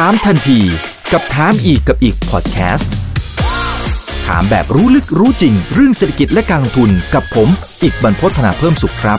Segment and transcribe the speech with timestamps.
[0.00, 0.60] ถามทันที
[1.12, 2.92] กับถามอีกกับอีกพอดแคสต์
[4.26, 7.48] ถามแบบรู้ลึกรู้จริง เรื่องเศรษฐกิจและการลงทุนกับผม
[7.82, 9.18] อีกบรรพฒนาเพิ่มสุขครับ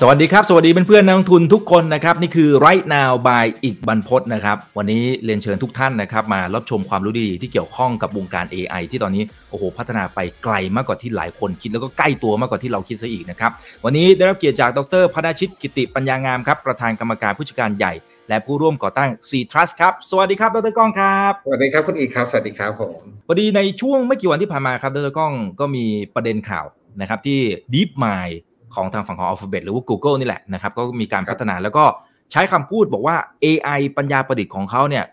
[0.00, 13.50] สวัสดีครับ สวัสดีเพื่อนๆนักลงทุนทุกคนนะครับ นี่คือ right now by อีกบรรพฒนะครับ วันนี้เรียนเชิญทุกท่านนะครับ มารับชมความรู้ดีที่เกี่ยวข้องกับวงการ AI ที่ตอนนี้โอ้โหพัฒนาไปไกลมากกว่าที่หลายคนคิดแล้วก็ใกล้ตัวมากกว่าที่เราคิดซะอีกนะครับ
[13.84, 17.92] วันนี้ได้รับเกียรติจากดรพนาชิตกิติปัญญางามครับประธานกรรมการผู้จัดการใหญ่
[18.28, 26.66] และผู้ร่วมก่อตั้ง C Trust ครับ สวัสดีครับ ดรก้องครับ สวัสดีครับคุณอีกครับ สวัสดีครับผมพอดีในช่วงไม่กี่วันที่ผ่านมาครับ ดรก้องก็มีประเด็นข่าว
[27.00, 27.40] นะครับที่
[27.74, 28.34] DeepMind
[28.74, 31.84] ของทางฝั่งของ Alphabet หรือว่า Google นี่แหละนะครับ ก็มีการพัฒนาแล้วก็
[32.32, 35.04] ใช้คำพูดบอกว่า AI ปัญญาประดิษฐ์ของเขาเนี่ย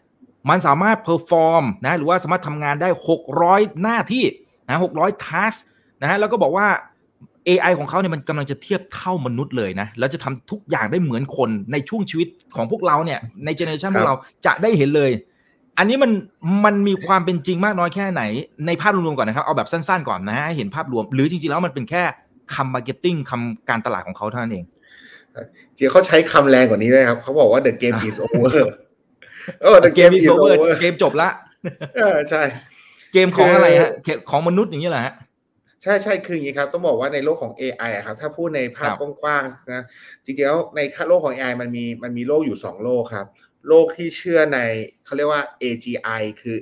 [0.50, 2.90] มันสามารถ perform นะหรือว่าสามารถทำงานได้
[3.36, 4.26] 600 หน้าที่
[4.68, 5.58] นะ600 task
[6.02, 6.68] นะฮะแล้วก็บอกว่า
[7.48, 15.12] AI ของเขาเนี่ยมันกำลังจะเทียบเท่ามนุษย์เลยนะ แล้วจะทำทุกอย่างได้เหมือนคนในช่วงชีวิตของพวกเราเนี่ย ในเจเนอเรชันพวกเราจะได้เห็นเลย
[15.78, 16.12] อันนี้มัน
[16.66, 18.22] มันมีความเป็นจริงมากน้อยแค่ไหน
[18.68, 22.04] ในภาพรวมๆก่อนนะครับ เอาแบบสั้นๆก่อนนะฮะให้เห็นภาพรวม หรือจริงๆแล้วมันเป็นแค่
[22.56, 24.66] คำ marketing คำการตลาดของเขาเท่านั้นเอง
[25.78, 28.50] จริงเขาใช้คำแรงกว่านี้เลยครับ เขาบอกว่า the game is over
[29.62, 31.30] เออ the เกม game อี is โซเวอ over ร์เกมจบละ
[31.96, 32.42] เออใช่
[33.14, 35.14] เกมของอะไรฮะเกมของมนุษย์อย่างนี้แหละฮะ
[35.86, 39.84] ใช่ใช่คืออย่างนี้ครับ ต้องบอกว่าในโลกของ AI อะครับ ถ้าพูดในภาพครับกว้างๆนะ
[40.26, 43.28] จริงๆแล้วในโลกของ AI มันมีมันมีโลกอยู่สองโลกครับ
[43.68, 44.60] โลกที่เชื่อใน
[45.06, 46.58] เขาเรียกว่า AGI คือ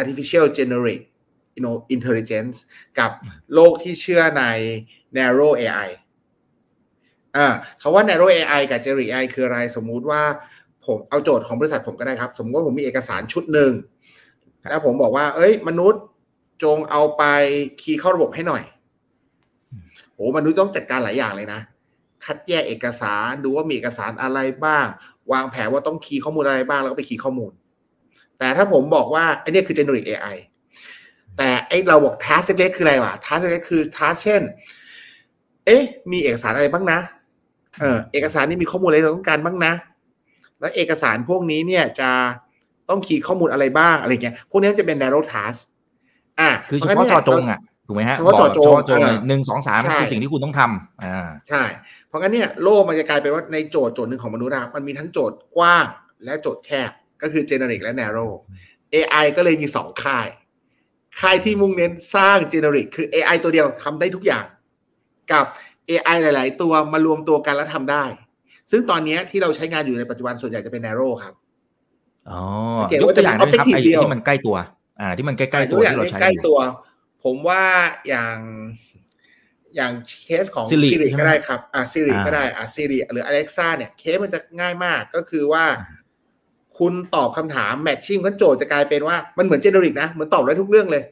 [0.00, 1.04] artificial generate
[1.56, 2.56] you know intelligence
[2.98, 3.10] กับ
[3.54, 4.44] โลกที่เชื่อใน
[5.16, 5.88] narrow AI
[7.36, 7.46] อ่า
[7.82, 10.22] คำว่า narrow AI กับ generic AI คืออะไรสมมุติว่า
[10.86, 13.72] ผมเอาโจทย์ของบริษัทผมก็ได้ครับ สมมติว่าผมมีเอกสารชุดหนึ่ง
[14.62, 16.02] ครับแล้วผมบอกว่า เอ้ย มนุษย์
[16.62, 17.22] จงเอาไป
[17.82, 18.62] คีย์เข้าระบบให้หน่อย
[20.12, 21.60] โหมนุษย์ต้องจัดการหลายอย่างเลยนะ
[22.24, 24.86] คัดแยกเอกสารดูว่ามีเอกสารอะไรบ้าง
[25.32, 27.52] วางแผนว่าต้องคีย์ข้อมูลอะไรบ้างแล้วก็ไปคีย์ข้อมูล
[28.38, 30.36] แต่ถ้าผมบอกว่าไอ้นี่คือ generic AI
[31.36, 34.42] แต่ไอ้เราบอก task เล็กๆคืออะไรวะ task เล็กๆคือ task เช่น
[35.66, 36.98] เอ๊ะ มีเอกสารอะไรบ้างนะ
[37.80, 39.72] เออเอกสารนี่มีข้อมูลอะไรเราต้องการบ้างนะ
[40.60, 42.10] แล้วเอกสารพวกนี้เนี่ยจะ
[42.88, 45.58] ต้องคีย์ข้อมูลอะไรบ้างอะไรเงี้ย พวกนี้จะเป็น narrow task
[46.40, 51.62] อะคือเฉพรพาะงั้นเจาะจงนี่ยอะถูกไหมฮะเฉพาะเจาะจงบอกเฉพาะเจาะจงเลยอ่าหนึ่งสองสามใช่คือสิ่งที่คุณต้องทำอ่าใช่
[52.08, 55.86] เพราะงั้นเนี่ยโลกมันจะกลายเป็นว่าในโจทย์โจทย์หนึ่งของมนุษย์อะมันมีทั้งโจทย์กว้าง
[56.24, 56.90] และโจทย์แคบ
[57.22, 58.32] ก็คือ generic และ narrow
[58.94, 60.28] AI ก็เลยมีสองค่าย
[61.20, 64.44] ค่ายที่มุ่งเน้นสร้าง generic คือ AI ตัวเดียวทำได้ทุกอย่าง
[65.32, 65.44] กับ
[65.90, 68.04] AI หลาย ๆ ตัวมารวมตัวกันแล้วทำได้
[68.70, 71.34] ซึ่งตอนเนี้ยที่เราใช้งานอยู่ในปัจจุบันส่วนใหญ่จะเป็น narrow ครับ
[72.30, 72.40] อ๋อ
[72.80, 74.56] สังเกตยกว่าตัวจะอย่างมีได้ไหมครับ objective ไอ้เดียวที่มันใกล้ตัว
[75.02, 76.58] อ่า ที่มันใกล้ๆตัวตัวอย่างที่เราในใช้ใกล้อยู่ตัว
[77.24, 77.62] ผมว่า
[78.08, 78.36] อย่าง
[79.76, 79.92] อย่าง
[80.24, 85.64] เคสของ Siri Siri ใช่ไหมก็ได้ครับ อะ Siri อ่าก็ได้ อะ Siri หรือ Alexa เนี่ย เคสมันจะง่ายมากก็คือว่า
[86.78, 91.02] คุณตอบคำถาม matching กันโจทย์จะกลายเป็นว่ามันเหมือน generic นะเหมือนตอบได้ทุกเรื่องเลย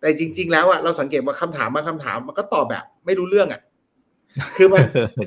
[0.00, 3.60] แต่จริง ๆ แล้วอะเราสังเกตว่าคำถามบางคำถามมันก็ตอบแบบ ไม่รู้เรื่องอะ
[4.56, 4.82] คือมัน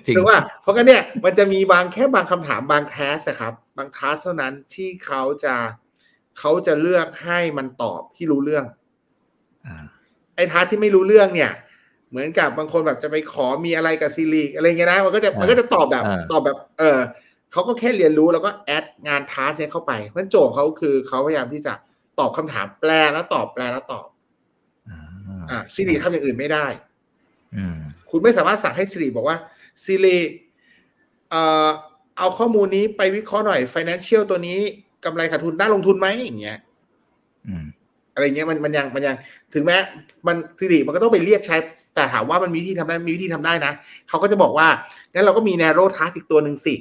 [0.06, 5.56] จริงคือว่า เพราะงั้นเนี่ย มันจะมีบางแค่บางคำถามบางแทสครับ บางทัสเท่านั้นที่เขาจะ
[6.40, 8.66] เขาจะเลือกให้มันตอบที่รู้เรื่อง
[9.66, 9.84] อ่า
[10.36, 11.52] ไอ้ทัสที่ไม่รู้เรื่องเนี่ย
[12.10, 17.00] เหมือนกับบางคนแบบจะไปขอมีอะไรกับซีรีอะไรเงี้ยนะมันก็จะอ่ามัมันก็จะตอบแบบอ่าตอบแบบ เออ
[17.52, 21.74] เขาก็แค่เรียนรู้แล้วก็แอดงานทัสเนี่ยเข้าไปเพราะฉะนั้นโจทย์เขาคือเขาพยายามที่จะ
[22.20, 24.08] ตอบคำถามแปลแล้วตอบแปลแล้วตอบ
[24.90, 25.00] อ่า
[25.50, 26.66] อ่าซีรีทำอย่างอื่นไม่ได้
[27.56, 27.78] อืม
[28.10, 29.38] คุณไม่สามารถสั่งให้ซีรีบอกว่า
[29.86, 30.18] ซีรี
[31.30, 31.70] เอ่อ
[32.18, 34.60] เอาข้อมูลนี้ไปวิเคราะห์หน่อย financial ตัวนี้
[35.06, 36.58] กำไรขาดทุนน่าลงทุนไหมอย่างเงี้ย
[37.48, 37.66] อืม
[38.14, 39.16] อะไรเงี้ยมันมันยังมันยัง
[39.54, 39.78] ถึงแม้
[40.28, 41.58] มันซีรีมันก็ต้องไปเรียกใช้
[41.96, 43.72] แต่ถามว่ามันมีวิธีทำได้มีวิธีทำได้นะ
[44.10, 44.68] เขาก็จะบอกว่า
[45.14, 46.76] งั้นเราก็มี narrow task อีกตัวหนึ่งสิ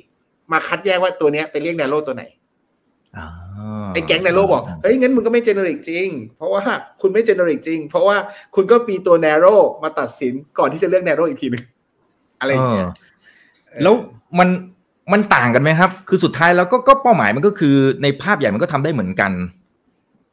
[0.53, 2.25] มาคัดแยกว่าตัวเนี้ยไปเรียก narrow ตัวไหน
[3.17, 3.27] อ่า
[3.95, 6.63] ไอ้แก๊ง narrow บอกเฮ้ยงั้นมึงก็ไม่ generic จริง เพราะว่า
[7.01, 8.17] คุณไม่ generic จริง เพราะว่า
[8.55, 11.65] คุณก็มีตัว narrow มาตัดสินก่อนที่จะเลือก narrow อีกทีหนึง
[12.41, 12.87] อะไรอย่างเงี้ย
[13.67, 13.95] เออแล้ว
[14.39, 14.49] มัน
[15.13, 19.33] มันต่างกันไหมครับ คือสุดท้ายแล้วก็ก็เป้าหมายมันก็คือในภาพใหญ่มันก็ทำได้เหมือนกัน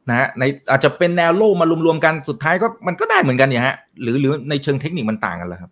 [0.08, 5.70] นะฮะในอาจจะเป็นแนวโลกมารวมๆกันสุดท้ายก็มันก็ได้เหมือนกันเนี่ยฮะหรือหรือในเชิงเทคนิคมันต่างกันเหรอครับ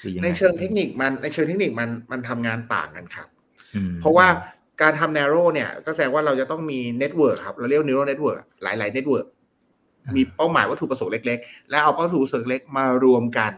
[0.00, 3.28] หรือยังไงในเชิงเทคนิคมันในเชิงเทคนิคมันมันทำงานต่างกันครับ
[3.74, 4.26] อืมเพราะว่า
[4.82, 9.26] การทำ narrow เนี่ย ก็แสดงว่าเราจะต้องมี network ครับเราเรียก neural network หลายๆ network
[10.16, 13.52] มีเป้าหมายวัตถุประสงค์เล็ก ๆ และเอาเป้าหมายวัตถุประสงค์เล็กมารวมกัน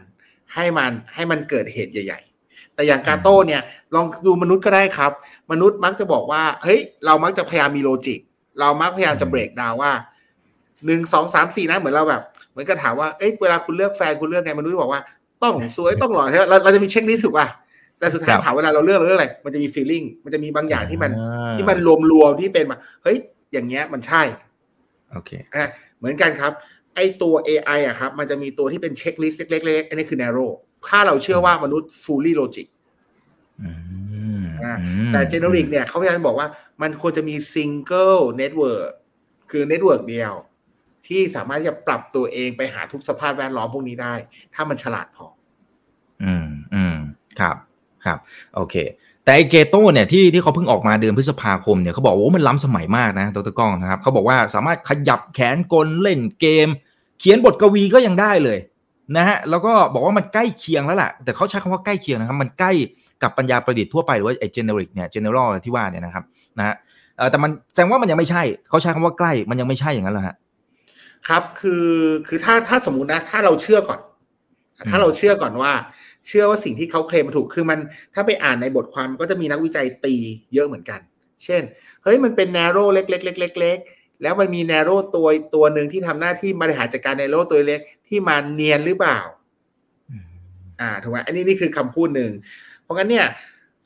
[0.55, 2.36] ให้มันให้มันเกิดเหตุใหญ่ ๆ
[2.77, 3.63] แต่อย่างกาโต้เนี่ย
[3.95, 5.13] ลองดูมนุษย์ก็ได้ครับ
[5.53, 8.19] มนุษย์มักจะบอกว่าเฮ้ยเรามักจะพยายามมีโลจิก
[8.61, 9.93] เรามักพยายามจะเบรกดาวว่า
[10.87, 15.03] หนึ่งสองสามสี่นะเหมือนเราแบบเหมือนกับถามว่าเอ้ยเวลาคุณเลือกแฟนคุณเลือกไงมนุษย์บอกว่า
[15.43, 17.47] ต้องสวยต้องหล่อใช่ไหมเราเราจะมี checklist ถูกป่ะ
[17.99, 21.79] แต่สุดท้ายครับถามเวลาเราเลือกเราเลือกอะไร มันจะมี feeling มันจะมีบางอย่างที่มันอ่าที่มัน
[22.13, 23.17] รวมๆที่เป็นมาเฮ้ย
[23.53, 24.23] อย่างเงี้ยมันใช่
[25.13, 25.69] โอเคอะ
[25.99, 26.53] เหมือนกันครับ
[26.95, 30.51] ไอตัว AI อะครับ มันจะมีตัวที่เป็น checklist เล็กๆอันนี้คือ narrow
[30.89, 32.67] ถ้าเราเชื่อว่ามนุษย์ fully logic
[33.63, 33.71] อื
[34.43, 36.49] มอ่าอืมแต่ generic เนี่ยเขาพยายามบอกว่า
[36.83, 38.89] มันควรจะมี single network
[39.51, 40.35] คือ network เดียว
[41.07, 44.15] ที่สามารถที่จะปรับตัวเองไปหาทุกสภาพแวดล้อมพวกนี้ได้
[44.55, 45.27] ถ้ามันฉลาดพอ
[46.25, 46.97] อืมอืม
[47.41, 47.57] ครับ
[48.05, 48.19] ครับ
[48.55, 48.77] โอเค
[49.25, 56.69] แต่ไอเกโต้เนี่ยที่ที่เขาเพิ่งออกมาเดือนพฤษภาคมเนี่ยเขาบอกว่าโอ้มันล้ำสมัยมากนะดรก้องนะครับเขาบอกว่าสามารถขยับแขนกลเล่นเกม
[57.21, 58.59] เขียนบทกวีก็ยังได้เลย
[59.17, 62.73] นะฮะแล้วก็บอกว่ามันใกล้เคียงแล้วล่ะ แต่เขาใช้คำว่าใกล้เคียงนะครับ มันใกล้
[63.23, 66.25] กับปัญญาประดิษฐ์ทั่วไปหรือว่าไอ้ generic เนี่ย general ที่ว่าเนี่ยนะครับ
[66.59, 66.75] นะฮะ
[67.17, 70.37] เอ่อแต่มันแสดงว่ามันยังไม่ใช่ เขาใช้คำว่าใกล้มันยังไม่ใช่อย่างนั้นเหรอฮะ
[71.29, 71.87] ครับคือ
[72.29, 74.01] คือถ้าถ้าสมมุตินะ ถ้าเราเชื่อก่อน
[74.91, 75.73] ถ้าเราเชื่อก่อนว่า
[76.27, 77.79] เชื่อว่าสิ่งที่เขาเคลมมาถูกคือมัน
[78.15, 80.15] ถ้าไปอ่านในบทความก็จะมีนักวิจัยตี
[80.55, 81.01] เยอะเหมือนกัน
[81.45, 81.63] เช่น
[82.03, 89.19] เฮ้ยมันเป็น narrow เล็กๆๆๆๆ แล้วมันมี narrow ตัวตัวหนึ่งที่ทำหน้าที่บริหารจัดการ narrow ตัวเล็กที่มาเนียนหรือเปล่า
[90.81, 92.33] อ่าถูกไหมอันนี้นี่คือคำพูดหนึ่ง
[92.83, 93.27] เพราะงั้นเนี่ย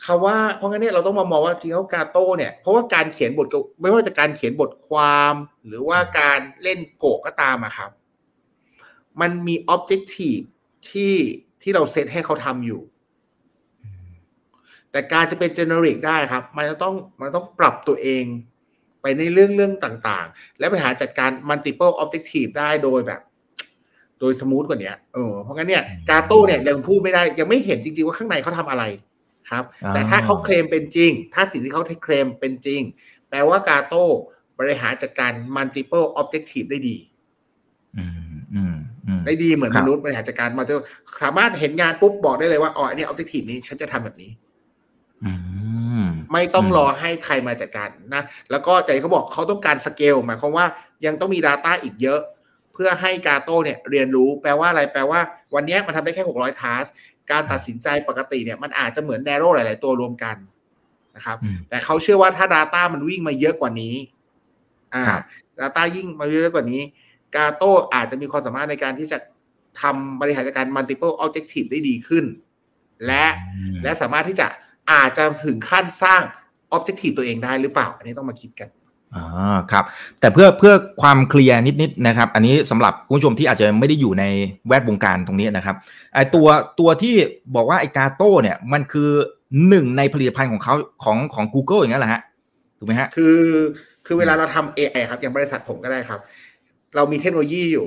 [0.07, 5.35] คำว่าเพราะงั้นเนี่ยเราต้องมามองว่าจริงๆแล้วกาโต้เนี่ยเพราะว่าการเขียนบทกไม่ว่าจะการเขียนบทความ
[5.67, 7.91] หรือว่าการเล่นโกะก็ตามอะครับ
[9.21, 10.45] มันมี objective
[10.91, 11.15] ที่
[11.63, 12.83] ที่เราเซตให้เขาทำอยู่
[14.91, 18.25] แต่การจะเป็น generic ได้ครับ มันจะต้องมันต้องปรับตัวเอง
[19.03, 23.21] ไปในเรื่องเรื่องต่างๆ และบริหารจัดการ multiple objective ได้โดยแบบ
[24.21, 28.85] โดย smooth กว่านี้เออเพราะงั้นเนี่ยกาโต้เนี่ยยังพูดไม่ได้ยังไม่เห็นจริงๆว่าข้างในเขาทำอะไร
[29.51, 32.81] ครับอ่าแต่ถ้าเขาเคลมเป็นจริง ถ้าสิ่งที่เขาเคลมเป็นจริง
[33.31, 34.05] แปลว่ากาโต้
[34.59, 36.97] บริหารจัดการ multiple objective ได้ดี
[37.99, 38.77] อืมอืม
[39.07, 40.85] อืมได้ดีเหมือนมนุษย์ครับบริหารจัดการ multiple
[41.23, 44.31] สามารถเห็นงานปุ๊บบอกได้เลยว่าอ๋ออันนี้ objective นี้ฉันจะทำแบบนี้
[45.25, 45.80] อืม
[46.33, 50.67] ไม่ต้องรอให้ใครมาจัดการนะ แล้วก็ใจเขาบอกเขาต้องการสเกลหมายความว่า
[51.07, 52.21] ยังต้องมี Data อีกเยอะ
[52.75, 55.21] เพื่อให้กาโต้เนี่ยเรียนรู้แปลว่าอะไรแปลว่า
[55.55, 56.85] วันนี้มันทำได้แค่ 600ทัส
[57.31, 60.37] การตัดสินใจปกติเนี่ยมันอาจจะเหมือน Narrow หลาย ๆ ตัวรวมกัน
[61.17, 63.95] นะครับอืมแต่เขาเชื่อว่าถ้า Data มันวิ่งมาเยอะกว่านี้
[64.95, 65.23] อ่าครับ
[65.61, 66.83] Data ยิ่งมาเยอะกว่านี้
[67.37, 69.19] กาโต้อาจจะมีความสามารถในการที่จะ
[69.81, 72.25] ทำบริหารจัดการ multiple objective ได้ดีขึ้น
[73.07, 73.27] และ
[73.83, 74.47] และสามารถที่จะ
[74.93, 76.23] อาจจะถึงขั้นสร้าง
[76.77, 78.69] objective ตัวเองได้หรือเปล่า อันนี้ต้องมาคิดกัน
[79.17, 79.85] อ่าครับ
[80.21, 84.25] แต่เพื่อเพื่อความเคลียร์นิดๆนะครับ อันนี้สำหรับคุณผู้ชมที่อาจจะไม่ได้อยู่ใน
[84.69, 85.77] แวดวงการตรงนี้นะครับ
[86.15, 86.47] ไอตัว
[86.81, 87.15] ตัวที่
[87.55, 89.11] บอกว่าไอกาโต้เนี่ยมันคือ
[89.69, 92.23] หนึ่งในผลิตภัณฑ์ของเขาของของ Google อย่างนั้นแหละฮะ
[92.79, 93.41] ถูกไหมฮะคือ
[94.07, 96.21] คือเวลาเราทำ AI ครับ อย่างบริษัทผมก็ได้ครับ
[96.97, 97.87] เรามีเทคโนโลยีอยู่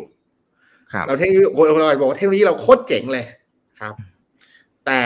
[0.93, 1.43] ครับ เราเทคโนโลยี
[1.75, 3.25] คนเราบอกว่าเทคโนโลยีเราโคตรเจ๋งเลย
[3.79, 3.93] ครับ
[4.85, 5.01] แต่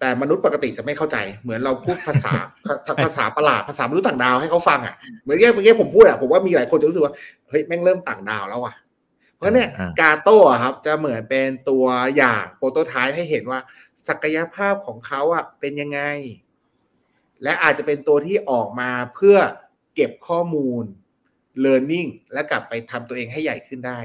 [0.00, 2.32] แต่มนุษย์ปกติจะไม่เข้าใจ เหมือนเราพูดภาษา
[3.04, 7.14] ภาษาประหลาดภาษามนุษย์ต่างดาวให้เขาฟังอะเหมือนเมื่อกี้เมื่อกี้ผมพูดอะผมว่ามีหลายคนจะรู้สึกว่า
[7.48, 8.74] เฮ้ยแม่งเริ่มต่างดาวแล้วอะ
[9.34, 11.84] เพราะเนี่ยอ่ากาโต้อะครับ จะเหมือนเป็นตัว
[12.16, 13.60] อย่างโปรโตไทป์ให้เห็นว่า
[14.08, 16.00] ศักยภาพของเขาอะเป็นยังไง
[17.42, 19.36] และอาจจะเป็นตัวที่ออกมาเพื่อ
[19.94, 20.84] เก็บข้อมูล
[21.64, 23.98] learning และกลับไปทำตัวเองให้ใหญ่ขึ้นได้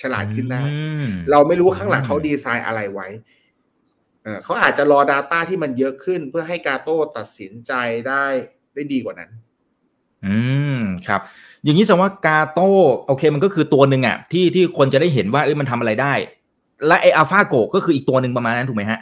[0.00, 3.08] ฉลาดขึ้นได้อืมเราไม่รู้ว่าข้างหลังเขาดีไซน์อะไรไว้
[4.26, 7.72] เออเขาอาจจะรอ Data ที่มันเยอะขึ้นเพื่อให้กาโต้ตัดสินใจ
[8.08, 8.24] ได้
[8.74, 9.30] ได้ดีกว่านั้น
[10.26, 10.36] อื
[10.78, 11.20] มครับ
[11.64, 12.68] อย่างนี้แสดงว่ากาโต้
[13.06, 16.14] โอเคมันก็คือตัวหนึ่งอะที่ที่คนจะได้เห็นว่าเอ้ยมันทำอะไรได้
[16.86, 19.00] และไออัลฟาโกก็คืออีกตัวหนึ่งประมาณนั้นถูกไหมฮะ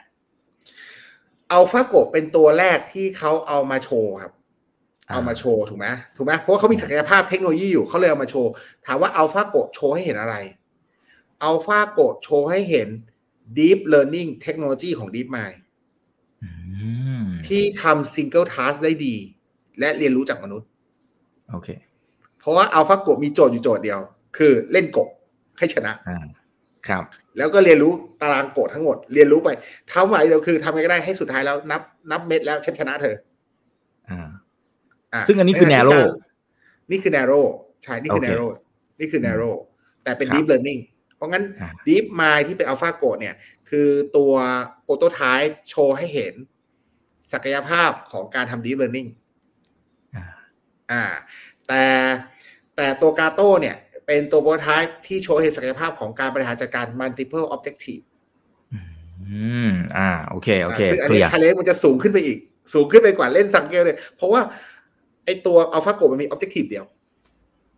[1.52, 4.33] อัลฟาโกเป็นตัวแรกที่เขาเอามาโชว์ครับ
[5.09, 8.50] อ่าเอามาโชว์ถูกไหมถูกไหมเพราะว่าเขามีศักยภาพเทคโนโลยีอยู่เขาเลยเอามาโชว์
[8.87, 10.35] ถามว่าอัลฟาโกโชว์ให้เห็นอะไร
[11.45, 12.88] อัลฟาโกโชว์ให้เห็น
[13.58, 15.56] Deep Learning เทคโนโลยีของ DeepMind
[16.42, 16.50] อื
[17.20, 19.14] มที่ทำ Single Task ได้ดี
[19.78, 20.68] และเรียนรู้จากมนุษย์
[21.50, 21.68] โอเค
[22.40, 24.00] เพราะว่าอัลฟาโกมีโจทย์อยู่โจทย์เดียว
[24.36, 25.08] คือเล่นโกะ
[25.58, 26.24] ให้ชนะอ่า
[26.88, 27.04] ครับ
[27.38, 29.48] แล้วก็เรียนรู้ตารางโกะทั้งหมด เรียนรู้ไป
[29.90, 33.16] เท่าไหร่เดียวคือทำยังไงก็ได้ให้สุดท้ายแล้วนับนับเม็ดแล้วฉันชนะเธอ
[34.10, 34.28] อ่า
[35.14, 37.44] อะซึ่งอันนี้คือใขณะที่ narrow การนี่คือ narrow
[37.82, 38.50] ใช่ นี่คือโอเค narrow
[39.00, 39.54] นี่คือ narrow
[40.04, 40.93] แต่เป็นครับ deep learning เพ
[41.25, 43.35] ราะงั้นอ่า deep mind ที่เป็น alpha g o เนี่ย
[43.71, 44.33] คือตัว
[44.87, 46.35] prototype โชว์ให้เห็น
[47.33, 49.09] ศักยภาพของการทำ deep learning
[50.16, 50.25] อ่า
[50.90, 51.04] อ่า
[51.69, 51.85] แต่
[52.76, 53.76] แต่ตัวกาโต้เนี่ย
[54.07, 58.02] เป็นตัว prototype ที่โชว์ให้เห็นศักยภาพของการบริหารจัดการ multiple objective
[58.73, 58.81] อื
[59.69, 62.38] ม อ่า โอเค โอเคซึ่งอันเคลีนี้ยร์ชาเลนจ์มันจะสูงขึ้นไปอีก
[62.75, 64.40] สูงขึ้นไปกว่าเล่นหมากเกมเลย เพราะว่า
[65.25, 66.85] ไอตัวอัลฟาโกมันมี objective เดียว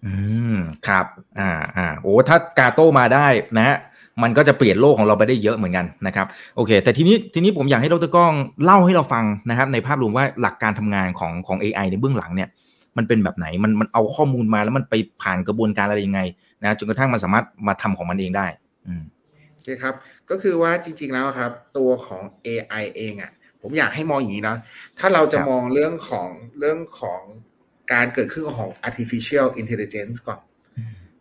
[0.05, 0.13] อื
[0.55, 0.57] ม
[0.89, 1.07] ครับ
[1.39, 3.27] อ่าอ่าโอ้ถ้ากาโต้มาได้
[3.57, 3.77] นะฮะ
[4.23, 6.27] มันก็จะเปลี่ยนโลกของเราไปได้เยอะเหมือนกันนะครับ
[6.57, 8.33] โอเค แต่ทีนี้ทีนี้ผมอยากให้ดร.ก้อง
[8.65, 12.49] เล่าให้เราฟังนะครับ ในภาพรวมว่าหลักการทำงานของของ AI ในเบื้องหลังเนี่ย
[12.97, 16.21] มันเป็นแบบไหนมันมันเอาข้อมูลมาแล้วมันไปผ่านกระบวนการอะไรยังไง
[16.63, 18.47] นะจนกระทั่งมันสามารถมาทำของมันเองได้
[18.87, 19.03] อืม
[19.53, 19.95] โอเคครับ
[20.31, 23.31] ก็คือว่าจริง ๆแล้วครับ ตัวของ AI เองอะ
[23.63, 24.57] ผมอยากให้มองอย่างนี้นะ
[24.99, 27.23] ถ้าเราจะครับมองเรื่องของเรื่องของ
[27.93, 30.41] การเกิดขึ้นของ artificial intelligence ก่อน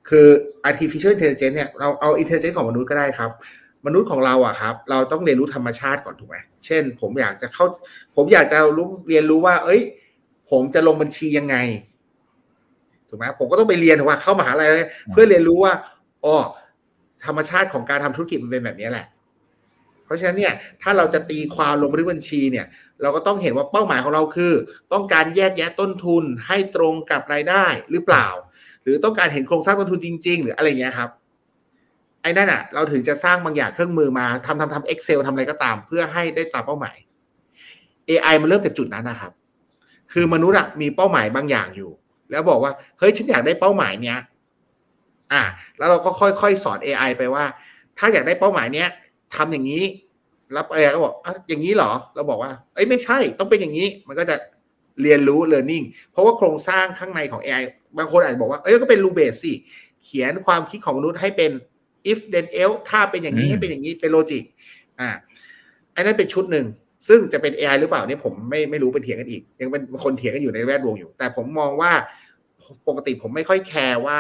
[0.10, 0.28] คือ
[0.70, 3.32] artificial intelligence เนี่ย เราเอา intelligence ของมนุษย์ก็ได้ครับ
[3.86, 7.66] มนุษย์ของเราอะครับ เราต้องเรียนรู้ธรรมชาติก่อนถูกไหม เช่น ผมอยากจะเข้า
[8.16, 9.82] ผมอยากจะรู้เรียนรู้ว่า เอ้ย
[10.50, 11.56] ผมจะลงบัญชียังไง
[13.10, 14.70] ถูกไหมผมก็ต้องไปเรียนถูกไหมเข้ามหาลัย
[15.12, 15.74] เพื่อเรียนรู้ว่า
[16.26, 16.36] อ๋อ
[17.26, 19.06] ธรรมชาติของการทำธุรกิจมันเป็นแบบนี้แหละ
[20.06, 22.66] เพราะฉะนั้นเนี่ย ถ้าเราจะตีความลงบันทึกบัญชีเนี่ย
[23.02, 24.54] เราก็ต้องเห็นว่าเป้าหมายของเราคือ
[24.94, 28.28] ต้องการแยกแยะต้นทุนให้ตรงกับรายได้หรือเปล่า
[28.84, 31.10] หรือต้องการเห็นโครงสร้างต้นทุนจริง ๆ หรืออะไรเงี้ยครับ
[32.22, 36.98] ไอ้นั่นอะ เราถึงจะสร้างบางอย่างเครื่องมือมาทำทำทำ Excel ทำอะไรก็ตาม เพื่อให้ได้ตามเป้าหมาย
[38.10, 39.32] AI มันเริ่มจากจุดนั้นนะครับ
[40.14, 41.92] คือมนุษย์อะมีเป้าหมายบางอย่างอยู่
[42.32, 44.20] แล้วบอกว่าเฮ้ยฉันอยากได้เป้าหมายเนี้ย
[45.32, 45.44] อ่า
[45.78, 47.46] แล้วเราก็ค่อยๆสอน AI ไปว่า
[47.98, 48.90] ถ้าอยากได้เป้าหมายเนี้ย
[49.36, 49.84] ทำอย่างนี้
[50.54, 54.36] แล้ว AI ก็บอกอะอย่างนี้เหรอ เราบอกว่า เอ้ยไม่ใช่ต้องเป็นอย่างนี้ มันก็จะ
[55.02, 57.64] เรียนรู้ learning เพราะว่าโครงสร้างข้างในของ AI
[57.98, 59.54] บางคนอาจจะบอกว่า เอ้ยก็เป็น rule base สิ
[60.04, 61.52] เขียนความคิดของมนุษย์ให้เป็น
[62.12, 64.44] if then else ถ้าเป็นอย่างนี้อืมให้เป็นอย่างนี้เป็น logic
[65.00, 65.10] อ่า
[65.96, 66.66] อันนั้นเป็นชุดหนึ่ง
[67.08, 71.92] ซึ่งจะเป็น AI หรือเปล่าเนี่ยผมไม่ไม่รู้เป็นเถียงกันอีก ยังเป็นคนเถียงกันอยู่ในแวดวงอยู่ แต่ผมมองว่า
[72.88, 74.20] ปกติผมไม่ค่อยแคร์ว่า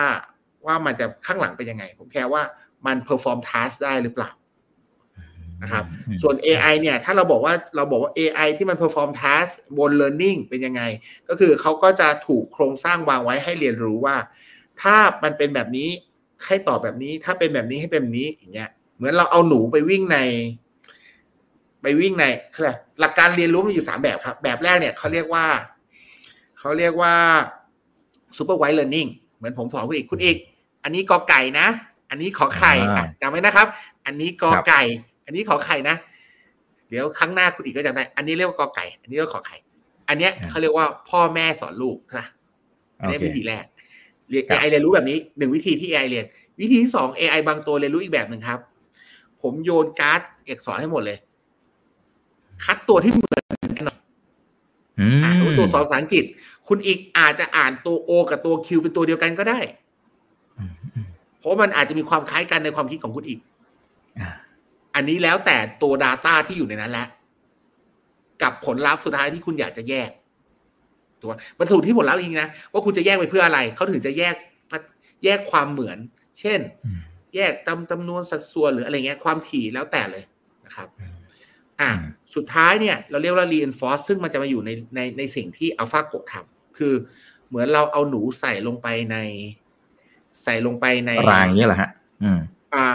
[0.65, 2.41] ว่ามันจะข้างหลังเป็นยังไง ผมแคร์ว่า
[2.86, 4.32] มัน perform task ได้หรือเปล่า
[5.64, 5.84] นะครับ
[6.22, 10.82] ส่วน AI เนี่ย ถ้าเราบอกว่าเราบอกว่า AI ที่มัน perform task บน learning เป็นยังไง
[11.30, 14.16] ก็คือเขาก็จะถูกโครงสร้างวางไว้ให้เรียนรู้ว่า
[14.82, 15.90] ถ้ามันเป็นแบบนี้
[16.46, 20.18] ให้ตอบแบบนี้ ถ้าเป็นแบบนี้ให้เป็นแบบนี้อย่างเงี้ย เหมือนเราเอาหนูไปวิ่งใน
[21.82, 25.46] ไปวิ่งในเขาเรียกหลักการเรียนรู้มันอยู่สามแบบครับ แบบแรกเนี่ยเขาเรียกว่า
[26.60, 27.14] เขาเรียกว่า
[28.38, 30.38] supervised learning เหมือนผมสอนคุณอีกคุณอีก
[30.84, 31.68] อันนี้กอไก่นะ
[32.10, 33.68] อันนี้ขอไข่อ่าอะจำไว้นะครับ
[34.06, 34.84] อันนี้กอครับไก่
[35.25, 35.96] อันนี้ขอไข่นะ
[36.89, 39.58] เดี๋ยวครั้งหน้าคุณอีกก็จำได้ อันนี้เรียกว่ากอไก่ อันนี้เรียกว่าขอไข่
[40.10, 42.25] อันเนี้ยเขาเรียกว่าพ่อแม่สอนลูกนะ
[42.98, 43.65] อันนี้โอเควิธีแรก
[44.29, 46.25] เรียนครับ AI เรียนรู้แบบนี้หนึ่งวิธีที่ AI เรียน
[46.60, 48.60] วิธีที่สอง AI บางตัวเรียนรู้อีกแบบหนึ่งครับ
[49.41, 51.17] ผมโยนการ์ดเอกสอนให้หมดเลย
[52.65, 54.00] คัดตัวที่เหมือนกันหน่อย
[55.00, 56.24] อือ่านมตัวสอนภาษาอังกฤษ
[56.67, 59.60] คุณอีกอาจจะอ่านตัว O กับตัว Q เป็นตัวเดียวกันก็ได้
[60.60, 61.08] อืมอืม
[61.39, 63.39] เพราะมันอาจจะมีความคล้ายกันในความคิดของคุณอีก
[64.96, 67.08] อ่าอันนี้แล้วแต่ตัว Data ที่อยู่ในนั้นแหละ
[68.42, 70.10] กับผลลัพธ์สุดท้ายที่คุณอยากจะแยก
[71.20, 74.36] ถูกไหมมันถูกที่ผลลัพธ์จริงๆนะว่าคุณจะแยกไปเพื่ออะไรเขาถึงจะแยก
[75.24, 75.98] แยกความเหมือน
[76.40, 77.00] เช่นอืม
[77.36, 80.24] แยกตามจำนวนสัดส่วนหรืออะไรเงี้ยความถี่แล้วแต่เลย
[80.66, 80.88] นะครับ
[81.82, 82.00] อะอืม
[82.36, 86.94] สุดท้ายเนี่ย เราเรียกว่า reinforce ซึ่งมันจะมาอยู่ในในในสิ่งที่ AlphaGo ทำคือ
[87.48, 89.18] เหมือนเราเอาหนูใส่ลงไปใน
[90.44, 91.90] ใส่ลงไปในรางอย่างนี้แหละฮะ
[92.24, 92.40] อืม
[92.75, 92.88] อ่า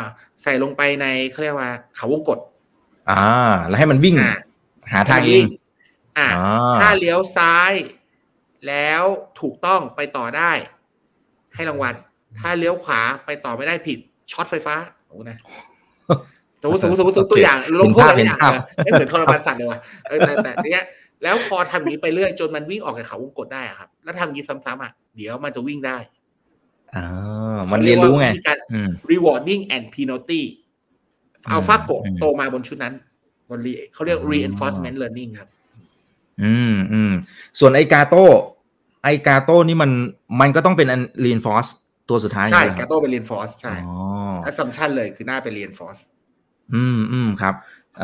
[0.42, 2.38] ใส่ลงไปในเขาเรียกว่าเขาวงกต
[3.10, 3.22] อ่า
[3.66, 4.32] แล้วให้มันวิ่งอ่า
[4.92, 5.44] หาทางเอง
[6.18, 7.72] อ่าอ่าถ้าเลี้ยวซ้าย
[8.68, 9.02] แล้ว
[9.40, 10.52] ถูกต้องไปต่อได้
[11.54, 11.94] ให้รางวัล
[12.40, 13.98] ถ้าเลี้ยวขวาไปต่อไม่ได้ผิด
[14.32, 14.74] ช็อตไฟฟ้า
[15.08, 15.36] โอ้นะ
[16.62, 18.52] สมมติสมมติสมมติสมมติตัวอย่างลงโทษอะไรอย่างเห็นภาพ
[18.84, 20.84] ไม่เหมือนทรมานสัตว์เลยว่ะเออแต่แต่เนี้ย
[21.22, 25.96] แล้วพอทำอย่างนี้ไปเรื่อยจนมันวิ่งออกจากเขาวงกตได้อะครับ แล้วทำอย่างนี้ซ้ำๆอะเดี๋ยวมันจะวิ่งได้
[26.94, 27.06] อ่า
[27.72, 30.42] มันเรียนรู้ไงขาเยกว่าวิธีการอืม rewarding and penalty
[31.50, 32.94] อัลฟาโกอืมโตมาบนชุดนั้น
[33.50, 35.48] บน re- เขาเรียก reinforcement learning ครับ
[36.42, 37.12] อืมอืม
[37.58, 38.24] ส่วนไอกาโต้
[39.04, 39.90] ไอกาโต้นี่มัน
[40.40, 41.70] มันก็ต้องเป็นอัน reinforce
[42.08, 43.96] ตัวสุดท้าย ใช่ไหมกาครับโตเป็น reinforce ใช่อ๋อ
[44.48, 46.00] assumption เลยคือหน้าเป็น reinforce
[46.74, 47.54] อืมอืมครับ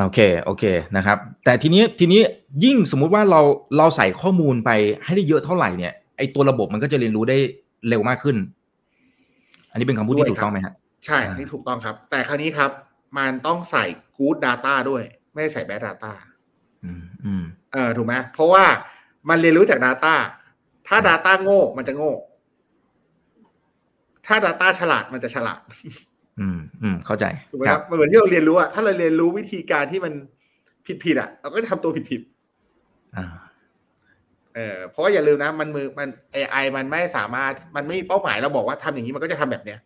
[0.01, 0.65] โอเคโอเค
[0.97, 2.21] นะครับ แต่ทีนี้ทีนี้
[2.65, 3.41] ยิ่งสมมุติว่าเรา
[3.77, 4.71] เราใส่ข้อมูลไป
[5.05, 7.39] ให้ได้เยอะเท่าไหร่เนี่ยไอตัวระบบมันก็จะเรียนรู้ได้
[7.89, 8.56] เร็วมากขึ้นอั
[9.77, 10.75] นนี้เป็นคำพูดด้วยที่ถูกครับต้องไหมฮะ
[11.07, 12.71] ใช่อ่านี่ถูกต้องครับ แต่คราวนี้ครับ
[13.19, 13.85] มันต้องใส่
[14.19, 15.03] good data ด้วย
[15.33, 16.13] ไม่ได้ใส่ bad data
[16.85, 18.65] อืมอืมเออถูกไหมเพราะว่า
[19.29, 20.15] มันเรียนรู้จาก Data
[20.89, 22.13] ถ้า Data โง่มันจะโง่
[24.27, 25.61] ถ้า Data ฉลาดมันจะฉลาด
[26.41, 30.13] อืมอืมเข้าใจถูกไหมคครัรับบมันเหมือนที่เราเรียนรู้อะถ้าเราเรียนรู้วิธีการที่มัน
[30.87, 32.21] ผิดผิดๆอะเราก็จะทำตัวผิดผิด
[33.17, 33.46] อ่าๆ
[34.57, 39.79] เออเพราะว่าอย่าลืมนะ มันมือมัน AI มันไม่สามารถมันไม่มีเป้าหมายเราบอกว่าทำอย่างนี้มันก็จะทำแบบเนี้ย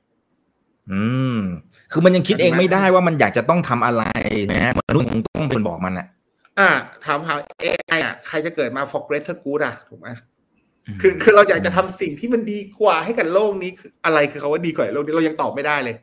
[0.92, 1.02] อื
[1.36, 1.38] ม
[1.92, 4.04] คือมันยังคิดเองไม่ได้ว่ามันอยากจะต้องทำอะไร
[4.52, 6.06] นะฮะมนุษย์คงต้องเป็นบอกมันอะ
[6.58, 6.68] อ่า
[7.04, 10.08] ถามหา AI อะใครจะเกิดมา for greater good อะถูกไหม
[11.00, 15.96] คือคือเราอยากจะทำสิ่งที่มันดีกว่าให้กับโลกนี้คืออะไรคือคาว่าดีกว่าโลกนี้เรายังตอบไม่ได้เลย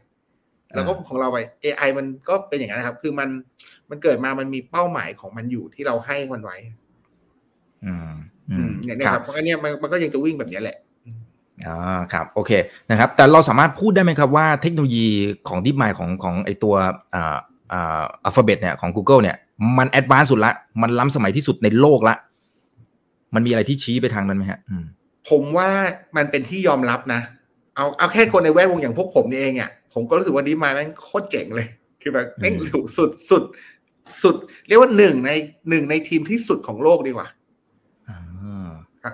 [0.75, 3.29] แล้วก็ของเราไป AI มันก็เป็นอย่างนั้นนะครับ คือมัน
[3.89, 6.57] มันเกิดมามันมีเป้าหมายของมันอยู่ที่เราให้มันไว้
[7.85, 8.11] อืม
[8.51, 10.77] อืมเนี่ยครับเพราะงั้นเนี่ยมันมันก็ยังจะวิ่งแบบนี้แหละ
[11.67, 12.51] อ่าครับโอเค
[12.89, 15.07] นะครับ แต่เราสามารถพูดได้ไหมครับว่าเทคโนโลยี
[15.47, 16.75] ของ DeepMind ของของไอตัว
[17.15, 17.37] อ่า
[17.73, 19.37] อ่าอัลฟาเบตเนี่ยของ Google เนี่ย
[19.77, 22.15] มัน advance สุดละ มันล้ำสมัยที่สุดในโลกละ
[23.35, 24.83] มันมีอะไรที่ชี้ไปทางนั้นไหมฮะอืม
[25.29, 25.69] ผมว่า
[26.17, 27.21] มันเป็นที่ยอมรับนะ
[27.75, 31.67] เอาเอาแค่คนในแวดวงอย่างพวกผมนี่เองอะผมก็รู้สึกว่าดีมาแม่งโคตรเจ๋งเลย
[32.01, 33.43] คือแบบแม่งสุดสุดสุด
[34.23, 34.35] สุด
[34.67, 35.31] เรียกว่าหนึ่งใน
[35.69, 37.36] หนึ่งในทีมที่สุดของโลกดีกว่าอ่าครับ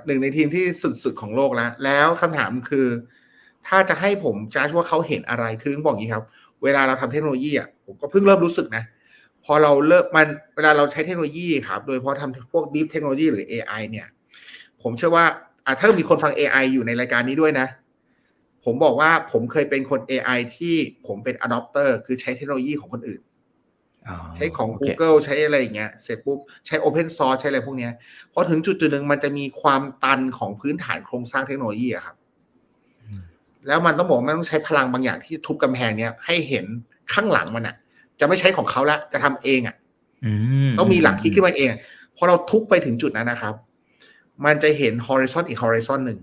[0.07, 0.65] หนึ่งในทีมที่
[1.03, 2.87] สุดๆของโลกแล้ว แล้วคำถามคือ
[3.67, 6.25] ถ้าจะให้ผมจ้าว่าเขาเห็นอะไรคือต้องบอกอย่างนี้ครับ
[6.63, 8.83] เวลาเราทำเทคโนโลยีอะผมก็เพิ่งเริ่มรู้สึกนะ
[9.45, 14.07] พอเราเริ่มมันเวลาเราใช้เทคโนโลยีครับ โดยเฉพาะทำพวก deep เทคโนโลยีหรือ AI เนี่ย
[14.81, 15.25] ผมเชื่อว่า
[15.79, 17.67] ถ้ามีคนฟัง AI อยู่ในรายการนี้ด้วยนะ
[18.65, 20.75] ผมบอกว่าผมเคยเป็นคน AI ที่
[21.07, 23.21] ผมเป็น adopter คือใช้เทคโนโลยีของคนอื่น
[24.35, 27.91] ใช้ของโเค Google ใช้อะไรอย่างเงี้ยเสร็จปุ๊บใช้ Open Source ใช้อะไรพวกเนี้ย
[28.33, 32.15] พอถึงจุดจุดหนึ่งมันจะมีความตันของพื้นฐานโครงสร้างเทคโนโลยีอะครับ
[33.01, 33.21] อืม
[33.67, 36.65] แล้วมันต้องบอกว่ามันต้องใช้พลังบางอย่างที่ทุบกำแพงเนี้ยให้เห็น
[37.13, 37.75] ข้างหลังมันอะ
[38.19, 39.75] จะไม่ใช้ของเขาละจะทำเองอะ
[40.25, 40.31] อื
[40.69, 41.69] มต้องมีหลักคิดขึ้นมาเอง
[42.17, 43.53] พอเราทุบไปถึงจุดนั้นนะครับ
[44.45, 46.19] มันจะเห็น horizon อีก horizon หนึ่ง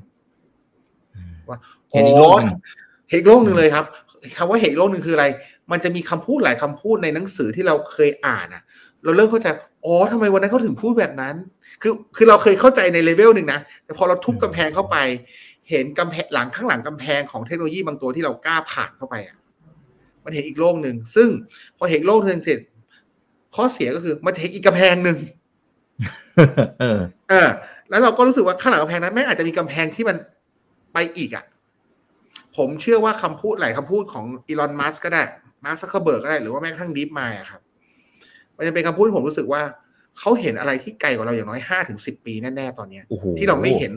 [1.15, 1.59] อืมว่า
[1.91, 2.59] เห็นอีกโลกหนึ่ง
[3.09, 3.85] เห็นอีกโลกหนึ่งเลยครับ
[4.37, 5.27] คำว่าเห็นอีกโลกหนึ่งคืออะไร
[5.71, 8.63] มันจะมีคำพูดหลายคำพูดในหนังสือที่เราเคยอ่านอะ
[9.05, 9.47] เราเริ่มเข้าใจ
[9.87, 11.35] อ๋อทำไมวันนั้นเขาถึงพูดแบบนั้น
[11.83, 14.97] คือคือเราเคยเข้าใจในเลเวลหนึ่งนะแต่พอเราทุบกำแพงเข้าไป
[15.71, 19.37] เห็นกำแพงหลังข้างหลังกำแพงของเทคโนโลยีบางตัวที่เรากล้าผ่านเข้าไปอะ
[20.25, 21.29] มันเห็นอีกโลกหนึ่งซึ่ง
[21.79, 22.59] พอเห็นโลกหนึ่งเสร็จ
[23.55, 25.17] ข้อเสียก็คือมันจะเห็นอีกกำแพงหนึ่ง
[26.81, 26.99] เออ
[27.31, 27.49] เออ
[27.91, 30.17] แล้วเราก็รู้สึกว่าข้างหลังกำแพงนั้นแม่งอาจจะมีกำแพงที่มัน
[30.93, 31.45] ไปอีกอะ
[32.57, 35.23] ผมเชื่อว่าคำพูดหลายคำพูดของอีลอนมัสก์ก็ได้
[35.65, 37.61] มาร์คซักเคอร์เบิร์กก็ได้หรือว่าแม้กระทั่ง DeepMind อะครับ
[38.57, 39.63] มันจะเป็นคำพูดที่ผมรู้สึกว่า
[40.19, 43.93] เขาเห็นอะไรที่ไกลกว่าเราอย่างน้อยห้าถึงสิบปีแน่ๆตอนเนี้ยโอ้โหที่เราไม่เห็น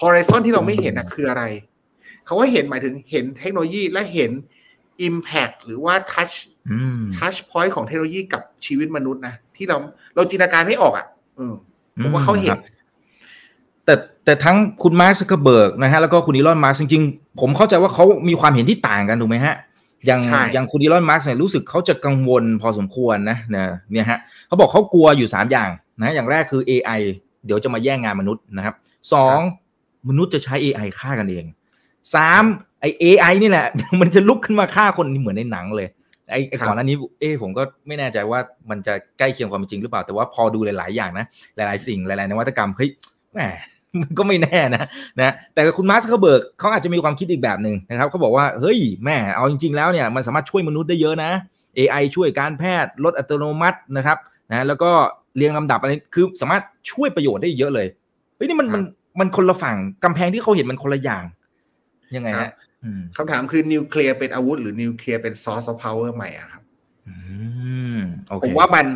[0.00, 1.42] horizon ที่เราไม่เห็นอะคืออะไร
[2.24, 4.30] เขาว่าเห็นหมายถึงเห็นเทคโนโลยีและเห็น
[5.08, 6.34] impact หรือว่า touch
[6.70, 9.76] อืม touch point ของเทคโนโลยีกับชีวิตมนุษย์นะที่เรา
[10.14, 11.54] เราจินตนาการไม่ออกอะเออ
[12.02, 12.60] ผมว่าเขาเห็ครับ
[13.84, 19.56] แต่แต่ทั้งคุณมาร์คซักเคอร์เบิร์กนะฮะแล้วก็คุณอีลอนมาร์จริงๆ ผมเข้าใจว่าเขามีความเห็นที่ต่างกันถูกไหมฮะ
[20.06, 25.70] อย่างใช่อย่างคุณอีลอนมัสก์กเนี่ยรู้สึกเขาจะกังวลพอสมควรนะเนี่ยเนี่ยฮะเขาบอกเขากลัวอยู่ 3 อย่าง
[26.02, 27.00] นะอย่างแรกคือ AI
[27.46, 28.74] เดี๋ยวจะมาแย่งงานมนุษย์นะครับ
[29.12, 29.38] สอง
[30.08, 31.44] มนุษย์จะใช้ AI ฆ่ากันเอง
[32.14, 32.42] สาม
[32.80, 33.66] ไอ AI นี่แหละ
[34.00, 35.88] มันจะลุกขึ้นมาฆ่าคนเหมือนในหนังเลย
[36.30, 38.38] ไอไอครับก่อนหน้านี้เอ้ผมก็ไม่แน่ใจว่า
[38.70, 42.90] มันจะใกล้เคียงความเป็นจริงหรือเปล่า แต่ว่าพอดูหลาย ๆ อย่างนะ หลาย ๆ สิ่งหลาย ๆ นวัตกรรมเฮ้ย
[43.32, 43.73] แหมมัน
[44.18, 44.84] ก็ไม่แน่นะ
[45.20, 51.30] นะแต่คุณมาร์คเขาเบิร์กเขาอาจจะมีความคิดอีกแบบหนึ่งนะครับเขาบอกว่าเฮ้ยแม่เอาจริง ๆ แล้วเนี่ยมันสามารถช่วยมนุษย์ได้เยอะนะ
[51.78, 54.18] AI ช่วยการแพทย์ลดอัตโนมัตินะครับ
[54.50, 54.90] นะแล้วก็
[55.36, 57.86] เรียงลำดับอะไรคือสามารถช่วยประโยชน์ได้เยอะเลย
[58.36, 58.82] เฮ้ยนี่มันครัมัน
[59.20, 61.24] มันคนละฝั่งกำแพงที่เขาเห็นมันคนละอย่าง
[62.16, 62.50] ยังไงครัฮะ
[62.84, 66.53] อืมคำถามคือนิวเคลียร์เป็นอาวุธหรือนิวเคลียร์เป็น source of power ใหม่อะครับอืมโอเค
[68.42, 68.86] ผมว่ามัน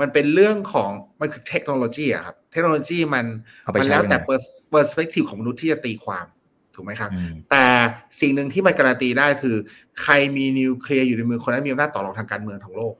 [0.00, 3.24] มันเป็นเรื่องของมันคือเทคโนโลยีอะครับ เทคโนโลยีมัน
[3.64, 6.26] เอาไปมันใช้แล้วยังแต่ไง per- perspective ของมนุษย์ที่จะตีความ
[6.74, 7.64] ถูกไหมครับอืมแต่
[8.20, 9.56] สิ่งหนึ่งที่มันการันตีได้คือ
[10.02, 12.94] ใครมีนิวเคลียร์อยู่ในมือคนนั้นมีอำนาจต่อรองทางการเมืองของโลก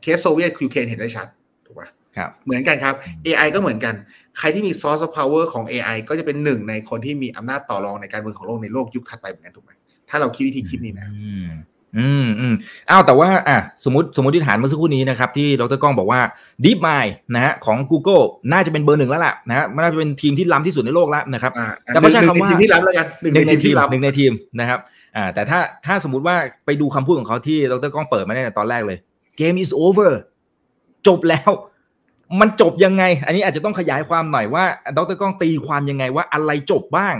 [0.00, 1.26] เคสโซเวียตยูเครนเห็นได้ชัด
[1.66, 3.94] ถูกป่ะครับเหมือนกันครับอืม AI ก็เหมือนกัน
[4.38, 9.72] ใครที่มี source of power ของ AI ก็จะเป็นหนึ่งในคนที่มีอำนาจต่อรองในการเมืองของโลกในโลกยุคถัดไปเหมือนกันถูกไหม
[10.10, 11.08] ถ้าเราคิดวิธีคิดนี้นะ
[11.98, 12.54] อืมอืมอืม
[12.90, 16.20] อ้าวแต่ว่าอะสมมติสมมติฐานเมื่อสักครู่นี้นะครับที่ดร.ก้องบอกว่า
[16.64, 24.78] DeepMind นะฮะของ Google น่าจะเป็นเบอร์หนึ่งแล้วล่ะนะฮะมันน่าจะเป็นทีมที่ล้ำที่สุดในโลกแล้วนะครับอ่าแต่ไม่ใช่หนึ่งคำว่าในทีมที่ล้ำแล้วกันหนึ่งหนึ่งในในทีมทีที่ล้ำหนึ่งในทีมนะครับ
[25.16, 28.98] อ่าแต่ถ้าถ้าสมมติว่าไปดูคำพูดของเขาที่ดรก้องเปิดมาในตอนแรกเลย
[29.40, 30.12] Game is over
[31.06, 31.50] จบแล้ว
[32.40, 34.64] มันจบยังไง อันนี้อาจจะต้องขยายความหน่อยว่า
[34.96, 37.14] ดรก้องตีความยังไงว่าอะไรจบบ้าง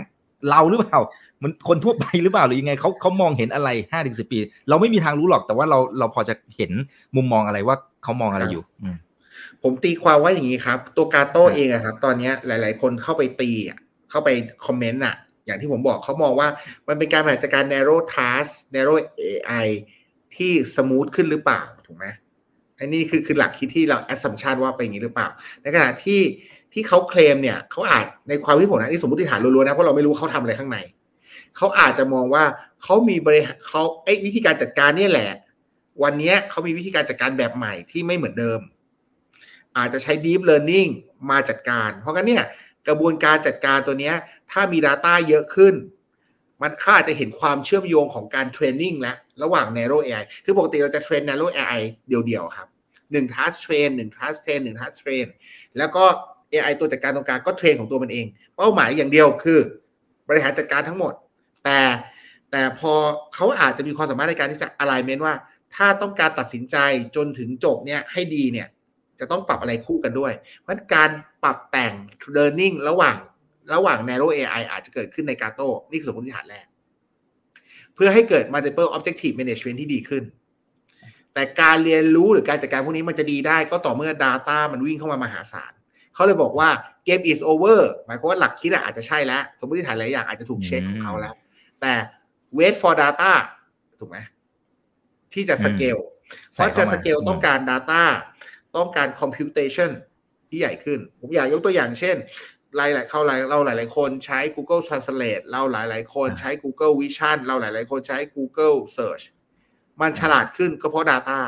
[0.50, 0.98] เราหรือเปล่า
[1.42, 6.70] มันคนทั่วไปหรือเปล่าหรือยังไงเขาเขามองเห็นอะไรห้าถึงสิปี เราไม่มีทางรู้หรอกแต่ว่าเราเราพอจะเห็น
[7.16, 8.96] มุมมองอะไรว่าเขามองอะไรอยู่อืม
[9.62, 13.78] ผมตีความว่าอย่างนี้ครับ ตัวกาโต้ครับเองอะครับ ตอนเนี้ยหลาย ๆ คนเข้าไปตีอะ
[14.10, 14.28] เข้าไป
[14.66, 15.14] คอมเมนต์อะ
[15.46, 16.48] อย่างที่ผมบอกเขามองว่า
[16.88, 19.66] มันเป็นการบริหารจัดการ narrow task narrow AI
[20.36, 22.06] ที่สมูทขึ้นหรือเปล่าถูกไหม
[22.78, 25.28] อันนี้คือคือหลักคิดที่เรา assumption ว่าเป็นอย่างนี้หรือเปล่า
[25.62, 26.20] ในขณะที่
[26.72, 30.78] ที่เขาเคลมเนี่ยเขาอาจในความคิดผมนะนี่สมมติฐานล้วนๆนะเพราะเราไม่รู้เขาทำอะไรข้างใน
[31.56, 32.44] เขาอาจจะมองว่า
[32.82, 35.30] เขามีบริเขาไอ้วิธีการจัดการเนี่ยแหละ
[36.02, 38.60] วันนี้เขามีวิธีการจัดการแบบใหม่ที่ไม่เหมือนเดิม
[39.78, 40.90] อาจจะใช้ deep learning
[41.30, 42.44] มาจัดการ เพราะงั้นเนี่ย
[42.88, 44.12] กระบวนการจัดการตัวนี้
[44.50, 45.74] ถ้ามี Data เยอะขึ้น
[46.62, 52.68] มันเขาจจะเห็นความเชื่อมโยงของการเทรนนิ่งและระหว่าง narrow AI คือปกติเราจะเทรน narrow AI เดียวๆครับ
[53.12, 55.26] หนึ่ง task train หนึ่ง task train หนึ่ง task train
[55.78, 56.04] แล้วก็
[56.52, 59.58] AI ตัวจัดการตรงกลางก็เทรนของตัวมันเอง เป้าหมายอย่างเดียวคือ
[60.28, 61.14] บริหารจัดการทั้งหมด
[61.64, 61.78] แต่
[62.50, 62.92] แต่พอ
[63.34, 65.34] เขาอาจจะมีความสามารถในการที่จะ alignment ว่า
[65.74, 66.76] ถ้าต้องการตัดสินใจ
[67.16, 68.68] จนถึงจบเนี่ยให้ดีเนี่ย
[69.20, 71.10] จะต้องปรับอะไรคู่กันด้วย เพราะการ
[71.42, 71.92] ปรับแต่ง
[72.36, 73.16] learning ระหว่าง
[73.74, 76.66] ระหว่าง narrow AI อาจจะเกิดขึ้นในกาโต้นี่คือสมมติฐานแรก
[77.94, 80.22] เพื่อให้เกิด multiple objective management ที่ดีขึ้น
[81.34, 85.72] แต่การเรียนรู้หรือการจัดการพวกนี้มันจะดีได้ก็ต่อเมื่อ Data มันวิ่งเข้ามามหาศาล
[86.14, 86.68] เขาเลยบอกว่า
[87.06, 91.34] game is over หมายความว่าหลักคิดอาจจะใช่แล้ว สมมติฐานหลายอย่างอาจจะถูกเช็คของเขาแล้ว
[91.80, 91.94] แต่
[92.58, 93.32] wait for data
[94.00, 94.18] ถูกไหม
[95.32, 95.98] ที่จะสเกล
[96.52, 98.02] เพราะจะสเกลต้องการ Data
[98.76, 99.90] ต้องการ computation
[100.48, 102.16] ที่ใหญ่ขึ้น ผมอยากยกตัวอย่างเช่น
[102.76, 109.24] หลายหลายเขาหลายเราหลาย ๆ คนใช้ Google Translate เราหลายๆคนใช้ Google Vision เราหลายๆคนใช้ Google Search
[110.00, 111.38] มันฉลาดขึ้นก็เพราะ Data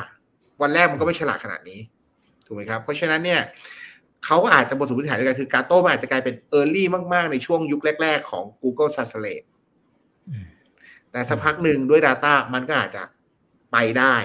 [0.63, 1.81] วันแรกมันก็ไม่ฉลาดขนาดนี้
[2.47, 3.41] ถูกไหมครับ เพราะฉะนั้นเนี่ย
[4.25, 9.47] เขาก็อาจจะบทสมมติฐานด้วยกันคือการโต้มันอาจจะกลายเป็น Early มาก ๆ ในช่วงยุคแรก ๆ ของ Google Translate
[11.13, 13.03] แต่สักพักหนึ่งด้วย Data มันก็อาจจะ
[13.73, 14.17] ไปได้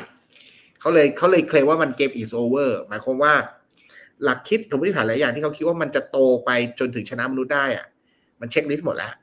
[0.79, 3.33] เขาเลยเขาเลยเคลมว่ามันเกม is over หมายความว่า
[4.23, 7.87] หลักคิดสมมติฐานหลายอย่างที่เขาคิดว่ามันจะโตไปจนถึงชนะมนุษย์ได้อะ
[8.39, 9.13] มันเช็คลิสต์หมดแล้ว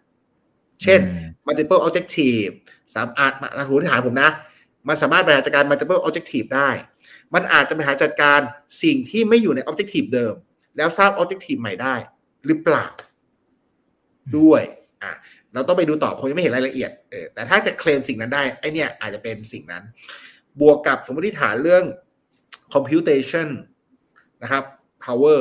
[0.82, 1.00] เช่น
[1.46, 2.52] multiple objective
[2.94, 3.32] สามารถ
[3.66, 4.30] สมมติฐานผมนะ
[4.88, 6.70] มันสามารถบริหารจัดการ multiple objective ได้
[7.34, 8.40] มันอาจจะบริหารจัดการ
[8.82, 10.34] สิ่งที่ไม่อยู่ใน objective เดิม
[10.76, 11.94] แล้วสร้าง objective ใหม่ได้
[12.46, 12.86] หรือเปล่า
[14.38, 14.62] ด้วย
[15.02, 15.12] อะ
[15.54, 19.82] เราต้องไปดูต่อผมยังไม่เห็นรายละเอียดเออแต่ถ้าจะเคลมสิ่งนั้นได้ไอเนี่ยอาจจะเป็นสิ่งนั้น
[20.60, 21.84] บวกกับสมมติฐานเรื่อง
[22.74, 23.48] computation
[24.42, 24.64] นะครับ
[25.04, 25.40] power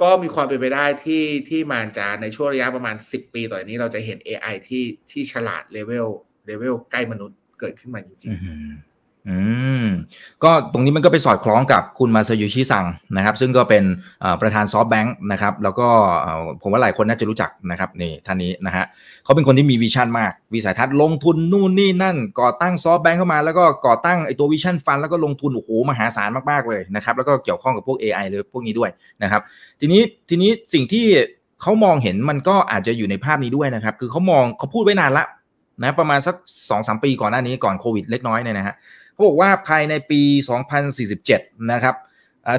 [0.00, 6.08] ก็มีความเป็นไปได้ที่ที่มันจะในช่วงระยะประมาณ 10 ปีต่อจากนี้เราจะเห็น AI ที่ที่ฉลาดเลเวล
[6.46, 8.91] เลเวลใกล้มนุษย์เกิดขึ้นมาจริงๆ
[9.28, 9.38] อื
[9.84, 9.86] ม
[10.44, 12.84] ก็ตรงนี้มันก็ไปสอดคล้องกับคุณมาซาโยชิซัง
[13.16, 13.84] นะครับ ซึ่งก็เป็น
[14.40, 15.88] ประธานซอฟต์แบงค์นะครับ แล้วก็
[16.62, 18.84] ผมว่าหลายคนน่าจะรู้จักนะครับนี่ท่านนี้นะฮะ
[19.24, 28.90] เขาเป็นคนที่มี vision มาก วิสัยทัศน์ลงทุนนู่นนี่นั่น ก่อตั้งซอฟต์แบงค์เข้ามา แล้วก็ก่อตั้งไอตัว Vision Fund แล้วก็ลงทุนโอ้โหมหาศาลมากๆเลยนะครับ แล้วก็เกี่ยวข้องกับพวก AI เลยพวกนี้ด้วย
[29.22, 29.42] นะครับ
[29.80, 31.06] ทีนี้ทีนี้สิ่งที่
[31.62, 35.24] เขามองเห็นมันก็อาจจะอยู่ในภาพนี้ด้วยนะครับ คือเขามองเขาพูดไว้นานละ
[35.80, 40.20] นะประมาณสัก2อสปีก่อนหน้านี้ก่อนโควิดเล็กน้อยเนี่ยนะฮะเขาบอกว่าภายในปี
[40.96, 41.94] 2047 นะครับ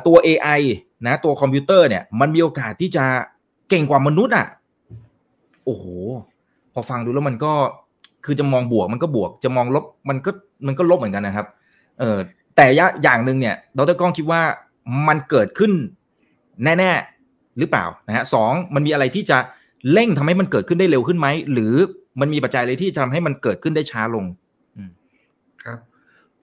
[0.07, 0.61] ตัว AI
[1.05, 3.05] นะตัวคอมพิวเตอร์เนี่ยมันมีโอกาสที่จะ
[3.69, 4.47] เก่งกว่ามนุษย์อะ
[5.65, 5.83] โอ้โห
[6.73, 7.53] พอฟังดูแล้วมันก็
[8.25, 10.31] คือจะมองบวกมันก็บวก จะมองลบมันก็
[10.67, 11.47] มันก็ลบเหมือนกันนะครับ
[11.99, 12.17] เออ
[12.55, 12.65] แต่
[13.03, 14.41] อย่างหนึ่งเนี่ยดรก้องคิดว่า
[15.07, 15.71] มันเกิดขึ้น
[16.63, 16.91] แน่
[17.25, 19.37] ๆ หรือเปล่านะฮะสองมันมีอะไรที่จะ
[19.91, 21.73] เร่งทำให้มันเกิดขึ้นได้เร็วขึ้นไหม หรือ
[22.19, 24.25] มันมีปัจจัยอะไรที่ทำให้มันเกิดขึ้นได้ช้าลง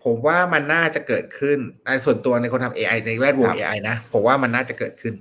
[0.04, 5.14] ผมว่ามันน่าจะเกิดขึ้นในส่วนตัวในคนทำ AI ในแวดวง AI นะ ผมว่ามันน่าจะเกิดขึ้น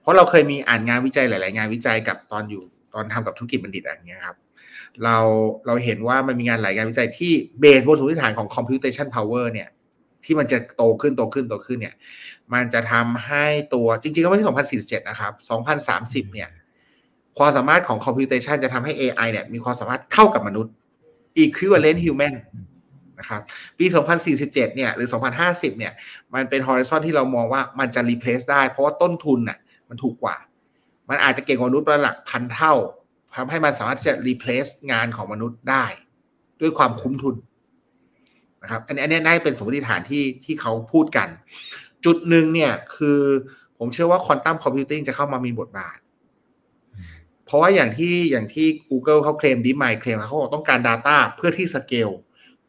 [0.00, 2.62] เพราะเราเคยมีอ่านงานวิจัยหลาย ๆ งานวิจัยกับตอนอยู่
[2.94, 4.36] ตอนทำกับธุรกิจบัณฑิตอะไรเงี้ยครับ
[5.04, 5.16] เรา
[5.66, 9.68] เราเห็นว่ามันมีงานหลายงานวิจัยที่เบสบนสมมติฐานของ computation power เนี่ย
[10.24, 11.94] ที่มันจะโตขึ้นโตขึ้นโตขึ้นเนี่ย
[12.52, 14.46] มันจะทำให้ตัวจริง ๆ ก็ไม่ใช่
[14.82, 15.32] 2047 นะครับ
[15.88, 16.48] 2030 เนี่ย
[17.38, 20.72] ความสามารถของ computation จะทำให้ AI เนี่ยมีความสามารถเท่ากับมนุษย์
[21.44, 22.34] equivalent human
[23.20, 23.42] นะครับ
[23.78, 23.86] ปี
[24.26, 25.08] 2047 เนี่ยหรือ
[25.42, 25.92] 2050 เนี่ย
[26.34, 30.36] มันเป็น horizon ที่เรามองว่ามันจะ replace ได้ เพราะว่าต้นทุนน่ะมันถูกกว่า
[31.08, 32.74] มันอาจจะเก่งกว่ามนุษย์ระดับพันเท่า
[33.34, 35.84] ทำให้มันสามารถที่จะ replace งานของมนุษย์ได้
[36.60, 37.34] ด้วยความคุ้มทุน
[38.62, 41.28] นะครับอันนี้อันนี้ได้เป็นสมมติฐานที่ที่เขาพูดกัน
[42.04, 43.20] จุดหนึ่งเนี่ยคือ
[43.78, 45.98] ผมเชื่อว่า quantum computing จะเข้ามามีบทบาท
[47.46, 52.08] เพราะว่าอย่างที่อย่างที่ Google เขา claim DeepMind claim เขาต้องการ Data เพื่อที่สเกล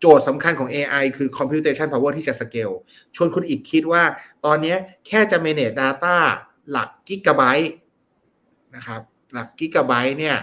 [0.02, 2.70] โจทย์สำคัญของ AI คือ computation power ที่จะสเกล
[3.16, 4.04] ชวนคุณอีกคิดว่า
[4.46, 4.76] ตอนนี้
[5.08, 6.16] แค่จะ manage data
[6.72, 7.74] หลักกิกะไบต์
[8.76, 9.02] นะครับ
[9.34, 10.38] หลักกิกะไบต์เนี่ย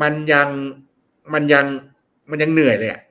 [0.00, 0.48] มันยัง
[1.32, 1.66] มันยัง
[2.30, 3.02] มันยังเหนื่อยเลยอะ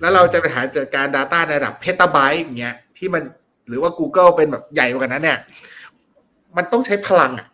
[0.00, 3.22] แล้วเราจะไปหาจัดการ Data ในระดับเพตาไบต์อย่างเงี้ย ที่มัน
[3.68, 5.38] หรือว่า Google เป็นแบบใหญ่กว่านั้นเนี่ย
[6.56, 7.48] มันต้องใช้พลังอะ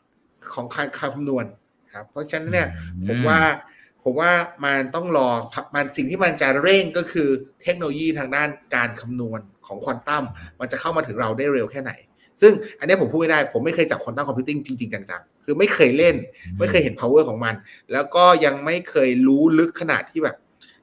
[0.55, 1.45] ของการคำนวณ
[1.95, 2.69] ครับ เพราะฉะนั้นเนี่ย
[3.09, 3.41] ผมว่า
[4.05, 4.33] ผมว่า
[4.65, 5.29] มันต้องรอ
[5.75, 7.29] มันสิ่งที่มันจะเร่งก็คือ
[7.63, 10.25] เทคโนโลยีทางด้านการคำนวณของควอนตัม
[10.61, 11.93] มันจะเข้ามาถึงเราได้เร็วแค่ไหน
[12.41, 16.17] ซึ่งอันนี้ผมพูดไม่ได้ ผมไม่เคยจับควอนตั้งคอมพิวติ้งจริง ๆ จังๆ คือไม่เคยเล่น
[16.59, 17.55] ไม่เคยเห็น power ของมัน
[17.93, 20.37] แล้วก็ยังไม่เคยรู้ลึกขนาดที่แบบ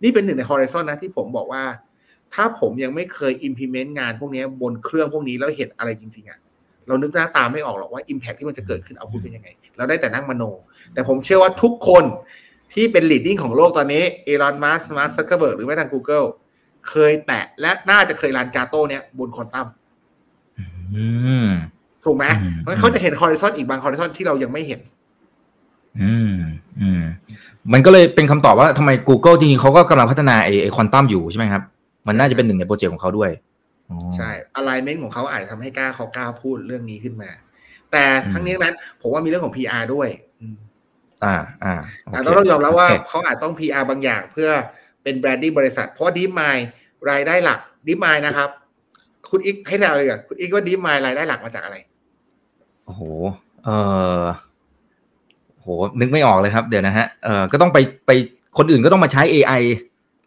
[0.03, 1.63] นี่เป็นหนึ่งใน horizon นะที่ผมบอกว่า
[2.33, 6.39] ถ้าผมยังไม่เคย implement งานพวกนี้บนเครื่องพวกนี้แล้วเห็นอะไรจริงๆอะ
[6.87, 10.43] เรานึกหน้าตาไม่ออกหรอกว่า Impact ที่มันจะเกิดขึ้น output เป็นยังไง เราได้แต่นั่งมโน
[10.93, 12.03] แต่ผมเชื่อว่าทุกคน
[12.75, 16.25] ที่เป็น leading ของโลกตอนนี้อีลอนมัสก์มาร์คซักเกอร์เบิร์กหรือแม้แต่ Google
[16.89, 19.67] เคยแตะและน่าจะเคย run กาโต้เนี้ยบนควอนตัม
[20.95, 21.05] อื
[21.45, 21.47] ม
[22.05, 24.81] ถูกไหมอืมเพราะเขาจะเห็น horizon อีกบาง horizon ที่เรายังไม่เห็น
[26.01, 26.35] อืม
[26.79, 27.03] อืม
[27.73, 31.63] มันก็เลยเป็นคำตอบว่าทำไม Google จริงๆเขาก็กำลังพัฒนาไอ้ไอ้ควอนตัมอยู่ใช่ไหมครับ
[32.07, 33.31] มันน่าจะเป็นหนึ่งใน project ของเขาด้วย
[33.89, 37.29] อ๋อใช่ alignment ของเขาอาจจะทำให้กล้าเขากล้าพูดเรื่องนี้ขึ้นมา
[37.91, 40.07] แต่อืมทั้งนี้ทั้งนั้นผมว่ามีเรื่องของ PR ด้วย
[41.23, 44.49] อืมอ่าอ่าแต่ต้องยอมรับว่าโเคเขาอาจต้อง PR บางอย่างเพื่อ
[45.03, 46.57] เป็น branding บริษัท เพราะ DeepMind
[47.09, 48.49] รายได้หลัก DeepMind นะครับ
[49.29, 51.77] คุณอิกให้เดาเลยก่อนคุณอิกว่า DeepMind รายได้หลักมาจากอะไร
[52.85, 53.01] โอ้โห
[53.65, 53.69] เอ
[54.21, 54.23] อ
[55.61, 55.67] โห
[55.99, 58.11] นึกไม่ออกเลยครับ เดี๋ยวนะฮะเออก็ต้องไปไป
[58.57, 59.61] คนอื่นก็ต้องมาใช้ AI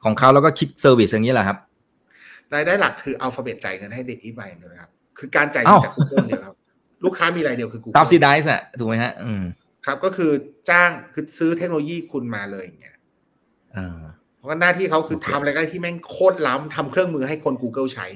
[0.04, 1.58] ของเขาแล้วก็คิด service อย่างนี้แหละครับ
[2.54, 6.56] รายได้หลักคือ Alphabet จ่ายเงินให้ DeepMind นะครับ คือการจ่ายเงินจาก Google เดียวครับ
[7.04, 9.42] ลูกค้ามีรายเดียวคือ Google subsi dize อะถูกไหมฮะ อืม
[9.88, 10.32] ครับก็คือ
[10.70, 12.96] จ้างคือซื้อเทคโนโลยีคุณมาเลยอย่างเงี้ย
[13.74, 14.00] เออ
[14.36, 18.06] เพราะว่าหน้าที่เขาคือโอเคทำอะไรก็ได้ที่แม่งโคตรล้ำทำเครื่องมือให้คน Google ใช้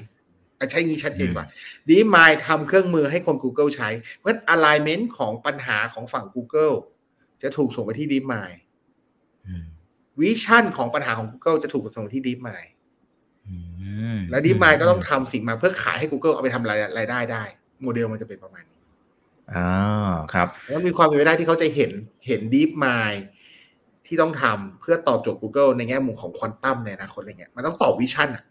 [0.59, 1.45] อะใช้งี้ชัดเจนอืมกว่า
[1.89, 6.75] ดีมายทำเครื่องมือให้คน Google ใช้ เพราะฉะนั้น alignment ของปัญหาของฝั่ง Google
[7.41, 8.51] จะถูกส่งไปที่ดีมาย
[9.47, 9.65] อืม
[10.19, 12.63] วิชั่นของปัญหาของ Google จะถูกส่งไปที่ดีมาย
[13.47, 13.55] อื
[14.15, 17.43] มและดีมายก็ต้องทำสิ่งมาเพื่อขายให้ Google เอาไปทำรายรายได้ได้
[17.81, 18.72] โมเดลมันจะเป็นประมาณนี้
[19.55, 21.91] อ่าครับ แล้วมีความเป็นไปได้ที่เขาจะเห็น
[22.27, 23.13] เห็น DeepMind
[24.05, 28.43] ที่ต้องทำเพื่อตอบโจทย์ Google ในแง่มุมของควอนตัมในอนาคตอะไรเงี้ยมันต้องตอบ vision อะ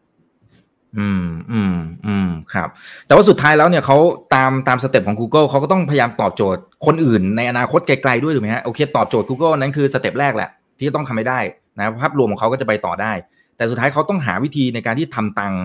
[0.98, 1.76] อืมอืม
[2.06, 2.68] อืมครับ
[3.06, 3.96] แต่ว่าสุดท้ายแล้วเนี่ยเขา
[4.34, 11.40] ตามตาม step ของ Google เขาก็ต้องพยายามตอบโจทย์คนอื่นในอนาคตไกลๆด้วยถูกไหมฮะโอเค ตอบโจทย์ Google นั้นคือ step แรกแหละ ที่จะต้องทำให้ได้
[11.78, 13.12] นะภาพรวมของเขาก็จะไปต่อได้
[13.56, 15.62] แต่สุดท้ายเขาต้องหาวิธีในการที่ทำตังค์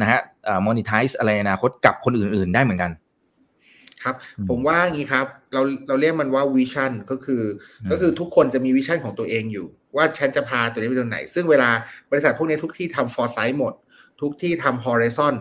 [0.00, 2.90] นะฮะเอ่อ monetize อะไรในอนาคตกับคนอื่น ๆ ได้เหมือนกัน
[4.02, 7.42] ครับอืมผมว่าอย่างนี้ครับ เราเราเรียกมันว่า vision ก็คือ
[7.82, 11.70] อืมก็คือทุกคนจะมี vision ของตัวเองอยู่ ว่าฉันจะพาตัวนี้ไปตรงไหน ซึ่งเวลา
[12.10, 13.72] บริษัทพวกนี้ทุกที่ทำ foresight หมด
[14.20, 15.34] ทุกที่ทำ horizon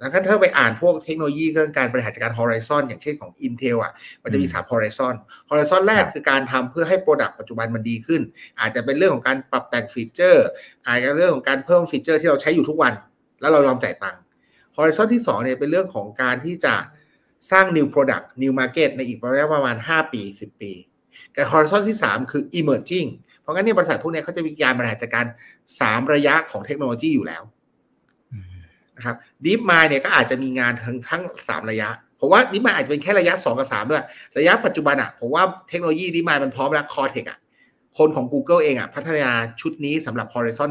[0.00, 5.14] แล้วก็ถ้าไปอ่านพวกเทคโนโลยีเรื่องการบริหารจัดการ horizon อย่างเช่นของ Intel อะ มันจะมีอืมสาม horizon
[5.50, 8.20] horizon แรกครับคือการทำเพื่อให้ product ปัจจุบันมันดีขึ้น
[8.60, 10.46] อาจจะเป็นเรื่องของการปรับแต่ง feature
[10.86, 12.92] อาจจะเรื่องของการเพิ่ม feature ที่เราใช้อยู่ทุกวัน
[13.40, 14.20] แล้วเรายอมจ่ายตังค์
[14.76, 16.74] horizon ที่สองเนี่ยเป็นเรื่องของการที่จะ
[17.50, 20.72] สร้าง new product new market ในอีกระยะประมาณ 5 ปี 10 ปี
[21.32, 23.08] แต่ horizon ที่ 3 คือ emerging
[23.40, 25.26] เพราะงั้นเนี่ยบริษัทพวกเนี้ยเขาจะมีการบริหารจัดการ
[25.68, 27.42] 3 ระยะของเทคโนโลยีอยู่แล้ว
[28.32, 28.46] อืม
[28.96, 31.88] นะครับ Deep Mind เนี่ยก็อาจจะมีงานทั้งทั้ง 3 ระยะ
[32.20, 34.02] ผมว่า Deep Mind อาจจะเป็นแค่ระยะ 2 กับ 3 ด้วย
[34.38, 37.38] ระยะปัจจุบันอะผมว่าเทคโนโลยี Deep Mind มันพร้อมแล้ว Cortex อะ
[37.98, 40.70] คนของ Google เองอะพัฒนาชุดนี้สำหรับ Horizon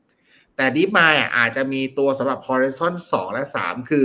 [0.00, 4.04] 1 แต่ Deep Mind อะอาจจะมีตัวสำหรับ Horizon 2 และ 3 คือ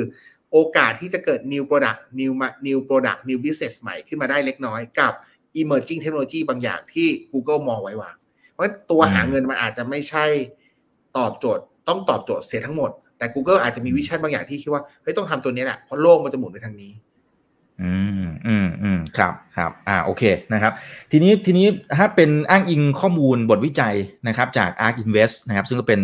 [0.54, 2.32] โอกาสที่จะเกิด new product new
[2.68, 5.14] new product new business ใหม่ขึ้นมาได้เล็กน้อยกับ
[5.62, 8.16] emerging technology บางอย่างที่ Google มองไว้วาง
[8.52, 10.26] เพราะตัวหาเงินมันอาจจะไม่ใช่
[11.18, 16.92] ตอบโจทย์ต้องตอบโจทย์เสียทั้งหมด แต่ Google อาจจะมีวิชั่นบางอย่างที่คิดว่าเฮ้ยต้องทำตัวนี้แหละเพราะโลกมันจะหมุนไปทางนี้
[17.82, 20.74] อืมอืมอืมครับครับอ่าโอเคนะครับ
[21.12, 23.96] ทีนี้ทีนี้ถ้าเป็นอ้างอิงข้อมูลบทวิจัย
[24.28, 26.02] นะครับจาก ARK Invest นะครับ ซึ่งก็เป็น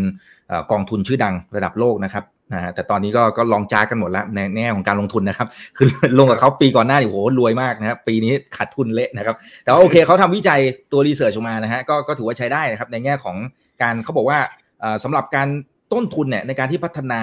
[0.71, 5.87] กองทุนชื่อดังระดับโลกนะครับ นะฮะแต่ตอนนี้ก็ก็ร้องจ้ากันหมดแล้วในแง่ของการลงทุนนะครับ คือ
[6.19, 10.59] ลงกับเขาปีก่อนหน้านี่โหรวยมากนะครับปีนี้ขาดทุนเละนะครับ แต่ว่าโอเคเขาทำวิจัย
[10.91, 13.37] ตัว research ออกมานะฮะก็ก็ถือว่าใช้ได้นะครับในแง่ของ
[13.81, 14.39] การเขาบอกว่า
[14.79, 15.47] เอ่อสำหรับการ
[15.93, 17.21] ต้นทุนเนี่ยในการที่พัฒนา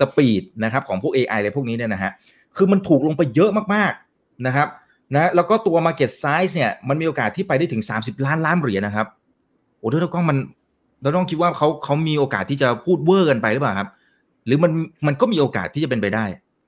[0.00, 2.12] speed นะครับของพวก AI อะไรพวกนี้เนี่ยนะฮะ
[2.56, 4.68] คือมันถูกลงไปเยอะมากๆนะครับ
[5.14, 9.06] นะแล้วก็ตัว Market Size เนี่ยมันมีโอกาสที่ไปได้ถึง 30 ล้านล้านเหรียญนะครับ
[9.78, 10.36] โอ้ด้วยแล้วก็มัน
[11.02, 13.88] เราต้องคิดว่าเขาเขามีโอกาสที่จะพูดเวอร์กันไปหรือเปล่าครับ
[14.48, 14.72] หรือมัน
[15.06, 16.24] มันก็มีโอกาสที่จะเป็นไปได้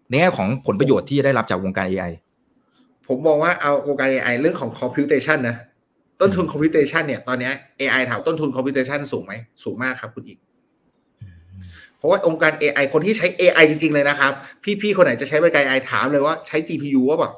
[0.09, 2.13] ในแง่ของผลประโยชน์ที่จะได้รับจากวงการ AI
[3.07, 5.57] ผมมองว่าเอาวงการ AI เรื่องของ computation นะ
[6.21, 9.33] ต้นทุน computation เนี่ย ตอนเนี้ย AI ถามต้นทุน computation สูงไหม
[9.65, 10.39] สูงมากครับคุณอีก
[11.97, 14.33] เพราะว่าองค์การ AI คนที่ใช้ AI จริง ๆ เลยนะครับ
[14.81, 17.33] พี่ๆ คนไหนจะใช้บริการ AI ถามเลยว่าใช้ GPU หรือเปล่า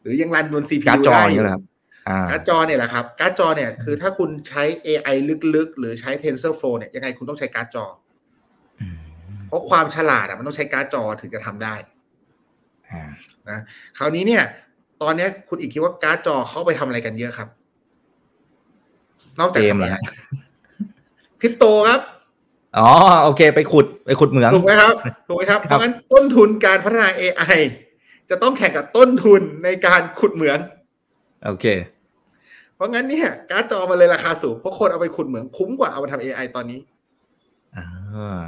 [0.00, 1.62] หรือยัง run บน CPU การ์ดจอได้อย่างเงี้ยเหรอครับ
[2.08, 5.16] อ่าการ์ดจอเนี่ยแหละครับ การ์ดจอเนี่ย คือถ้าคุณใช้ AI
[5.54, 8.05] ลึกๆ หรือใช้ TensorFlow เนี่ย ยังไงคุณต้องใช้การ์ดจออืม
[9.48, 11.74] เพราะความฉลาดอะมันต้องใช้การ์ดจอถึงจะทำได้
[12.90, 13.02] อ่า
[13.48, 13.58] นะ
[13.98, 14.42] คราวนี้เนี่ย
[15.02, 17.48] ตอนเนี้ยคุณอิกคิดว่าการ์ดจอเข้าไปทำอะไรกันเยอะครับ
[19.40, 20.02] นอกจากเกมทำเหรอ AI ฮะ
[21.40, 22.00] คริปโตครับ
[22.78, 22.88] อ๋อ
[23.24, 24.94] โอเค ไปขุดไปขุดเหมืองถูกไหมครับ
[25.28, 27.56] ถูกไหมครับครับเพราะงั้นต้นทุนการพัฒนา AI
[28.30, 30.58] จะต้องแข่งกับต้นทุนในการขุดเหมือง
[31.44, 31.66] โอเค
[32.74, 36.80] เพราะงั้นเนี่ยการ์ดจอมันเลยราคาสูงเพราะคนเอาไปขุดเหมืองคุ้มกว่าเอามาทำ AI ตอนนี้
[37.76, 38.40] อ่า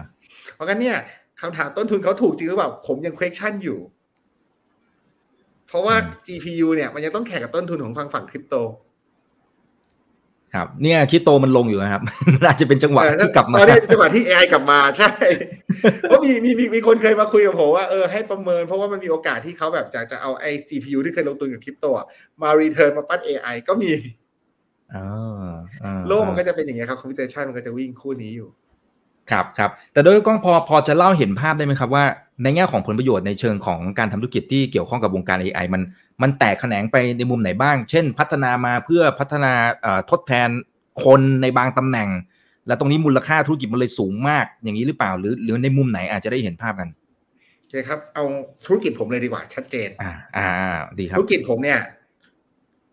[0.54, 0.96] เพราะงั้นเนี่ย
[1.40, 3.78] คำถามต้นทุนเขาถูกจริงหรือเปล่าผมยัง question อยู่
[5.68, 5.94] เพราะว่า
[6.26, 8.54] GPU เนี่ย มันยังต้องแข่งกับต้นทุนของฝั่งฝั่งคริปโต
[10.54, 12.02] ครับ เนี่ยคริปโตมันลงอยู่นะครับ
[12.46, 15.12] อาจจะเป็นจังหวะที่กลับมาตอนนี้จังหวะที่ AI กลับมาใช่
[16.00, 22.06] เพราะมีมีมีมีคนเคยมาคุยกับผมว่าเออให้ประเมิน เพราะว่ามันมีโอกาสที่เขาแบบจะจะเอาไอ้ GPU ที่เคยลงทุนกับคริปโตอะ
[22.42, 23.90] มา return มาปั้น AI ก็มี
[24.94, 25.06] อ๋อ
[25.84, 28.48] อ่าโลกมันก็จะเป็นอย่างเงี้ยครับ computation มันก็จะวิ่งคู่นี้อยู่
[29.32, 32.04] ครับครับแต่โดยกล้องพอพอจะเล่าเห็นภาพได้ไหมครับว่า
[32.42, 35.82] ในแง่ของผลประโยชน์ในเชิงของการทำธุรกิจที่เกี่ยวข้องกับวงการ AI มัน
[36.22, 40.48] มันแตกแขนงไปในมุมไหนบ้าง เช่น พัฒนามาเพื่อพัฒนาเอ่อทดแทน
[41.04, 42.08] คนในบางตำแหน่ง
[42.66, 46.88] และตรงนี้มูลค่าธุรกิจมันเลยสูงมากอย่างนี้หรือเปล่าหรือหรือในมุมไหนอาจจะได้เห็นภาพกัน
[47.60, 48.24] โอเคครับ เอา
[48.66, 51.80] ธุรกิจผมเลยดีกว่าชัดเจน อ่า อ่าอ่าดีครับธุรกิจผมเนี่ย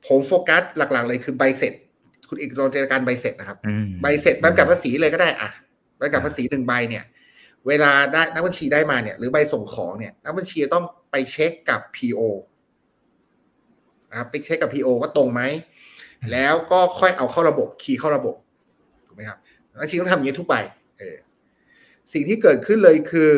[0.07, 1.73] ผมโฟกัสหลักๆ เลยคือใบเสร็จ
[2.29, 5.49] คุณอีกลองจินตนาการใบเสร็จนะครับอืมใบเสร็จใบกำกับภาษีเลยก็ได้อะ
[5.97, 7.03] ใบกำกับภาษีหนึ่งใบเนี่ย
[7.67, 12.21] เวลาได้นักบัญชีได้มาเนี่ย หรือใบส่งของเนี่ยนักบัญชีต้องไปเช็คกับ PO
[14.09, 15.41] นะครับไปเช็คกับ PO ว่าตรงไหม
[16.31, 18.35] แล้วก็ค่อยเอาเข้าระบบคีย์เข้าระบบ
[19.07, 19.37] ถูกไหมครับ
[19.71, 20.55] นักบัญชีต้องทำอย่างนี้ทุกใบ
[20.99, 21.17] เออ
[22.13, 23.31] สิ่งที่เกิดขึ้นเลยคือ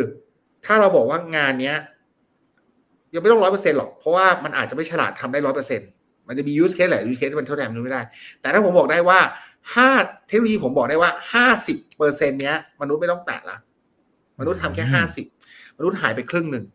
[0.65, 1.77] ถ้าเราบอกว่างานเนี้ย
[3.13, 5.81] ยังไม่ต้องร้อยเปอร์เซ็นหรอก เพราะว่ามันอาจจะไม่ฉลาดทำได้ร้อยเปอร์เซ็น
[6.27, 8.01] มันจะมี use case หละ use case ที่มันเท่าแทนมนุษย์ไม่ได้
[8.41, 9.19] แต่ถ้าผมบอกได้ว่า
[9.75, 9.89] ห้า
[10.27, 13.57] เทคโนโลยีผมบอกได้ว่าห้าสิบเปอร์เซ็นเนี้ย มนุษย์ไม่ต้องแตะละ
[14.39, 15.25] มนุษย์ทำแค่ห้าสิบ
[15.77, 16.65] มนุษย์หายไปครึ่งหนึ่ง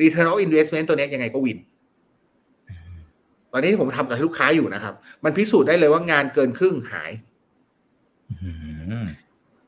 [0.00, 1.58] return of investment ตัวเนี้ยยังไงก็วิน
[3.52, 4.94] ตอนนี้ที่ผมทำกับลูกค้าอยู่นะครับ
[5.24, 7.10] มันพิสูจน์ได้เลยว่างานเกินครึ่งหาย
[8.30, 8.50] อื
[9.04, 9.06] ม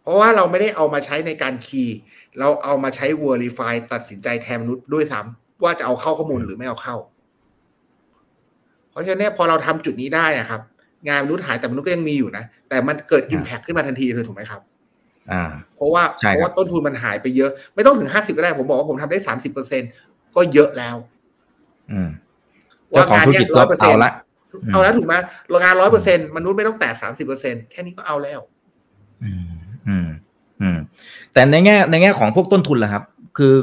[0.02, 1.96] เพราะว่าเราไม่ได้เอามาใช้ในการคีย์
[2.38, 6.96] เราเอามาใช้ verify ตัดสินใจแทนมนุษย์ด้วยซ้ำว่าจะเอาเข้าข้อมูลหรือไม่เอาเข้า
[8.90, 10.60] เพราะฉะนั้นเนี่ยพอเราทำจุดนี้ได้นะครับ
[11.08, 14.60] งานมนุษย์หายแต่มนุษย์ก็ยังมีอยู่นะ แต่มันเกิด impact ขึ้นมาทันทีเลยถูกไหมครับ
[15.32, 15.42] อ่า
[15.76, 19.82] เพราะว่าใช่ครับเพราะว่าต้นทุนมันหายไปเยอะ ไม่ต้องถึงห้าสิบก็ได้ ผมบอกว่าผมทำได้สามสิบเปอร์เซ็น
[20.36, 20.96] ก็เยอะแล้ว
[21.92, 22.08] อืม
[22.90, 24.12] เจ้าของธุรกิจก็เอาละ
[24.52, 25.14] อืมเอาแล้วถูกไหม
[25.48, 28.40] โรงงานร้อยเปอร์เซ็นมนุษย์ไม่ต้องแตะสามสิบเปอร์เซ็นแค่นี้ก็เอาแล้ว
[29.24, 29.52] อืม
[29.88, 30.08] อืม
[30.60, 30.78] อืม
[31.32, 33.02] แต่ในแง่ในแง่ของพวกต้นทุนล่ะครับ
[33.38, 33.54] คือ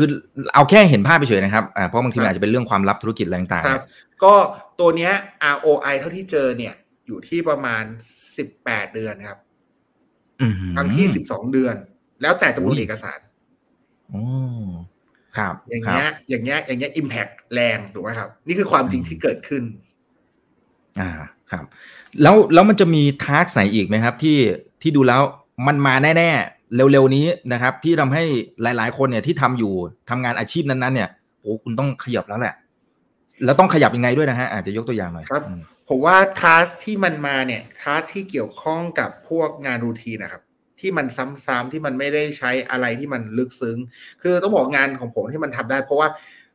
[0.00, 0.08] คือ
[0.54, 3.82] เอาแค่เห็นภาพไปเฉยนะครับอ่าเพราะบางทีครับมันอาจจะเป็นเรื่องความลับธุรกิจอะไรต่างครับ
[4.24, 4.34] ก็
[4.80, 5.12] ตัวเนี้ย
[5.54, 6.74] ROI เท่าที่เจอเนี่ย
[7.06, 7.82] อยู่ที่ประมาณ
[8.36, 11.74] สิบแปดเดือนครับๆอืมบางที่สิบสองเดือน
[12.22, 13.18] แล้วแต่จำนวนอุ้ยเอกสาร
[14.08, 14.22] โอ้
[15.36, 19.62] ครับ อย่างครับเงี้ย อย่างเงี้ย อย่างเงี้ย impact แรงถูกไหมครับ นี่คือความจริงที่เกิดขึ้น
[21.00, 21.10] อ่า
[21.50, 21.64] ครับ
[22.22, 24.38] แล้วแล้วมันจะมีทาร์กไหนอีกไหมครับ ที่
[24.82, 25.22] ที่ดูแล้ว
[25.66, 28.22] มันมาแน่ ๆ เร็วๆนี้นะครับ ที่ทำให้
[28.62, 29.72] หลายๆ คนเนี่ยที่ทำอยู่
[30.10, 31.08] ทำงานอาชีพนั้นๆเนี่ย
[31.40, 32.54] โอ้คุณต้องขยับแล้วแหละ
[33.44, 40.42] แล้วต้องขยับยังไงด้วยนะฮะอาจจะยกตัวอย่างหน่อยครับอืมผมว่าทัสที่มันมาเนี่ยทัสที่เกี่ยวข้องกับพวกงานรูทีนนะครับ
[40.80, 41.06] ที่มัน
[41.46, 43.76] ซ้ำๆที่มันไม่ได้ใช้อะไรที่มันลึกซึ้ง
[44.22, 46.08] คือต้องบอกงานของผมที่มันทำได้ เพราะว่า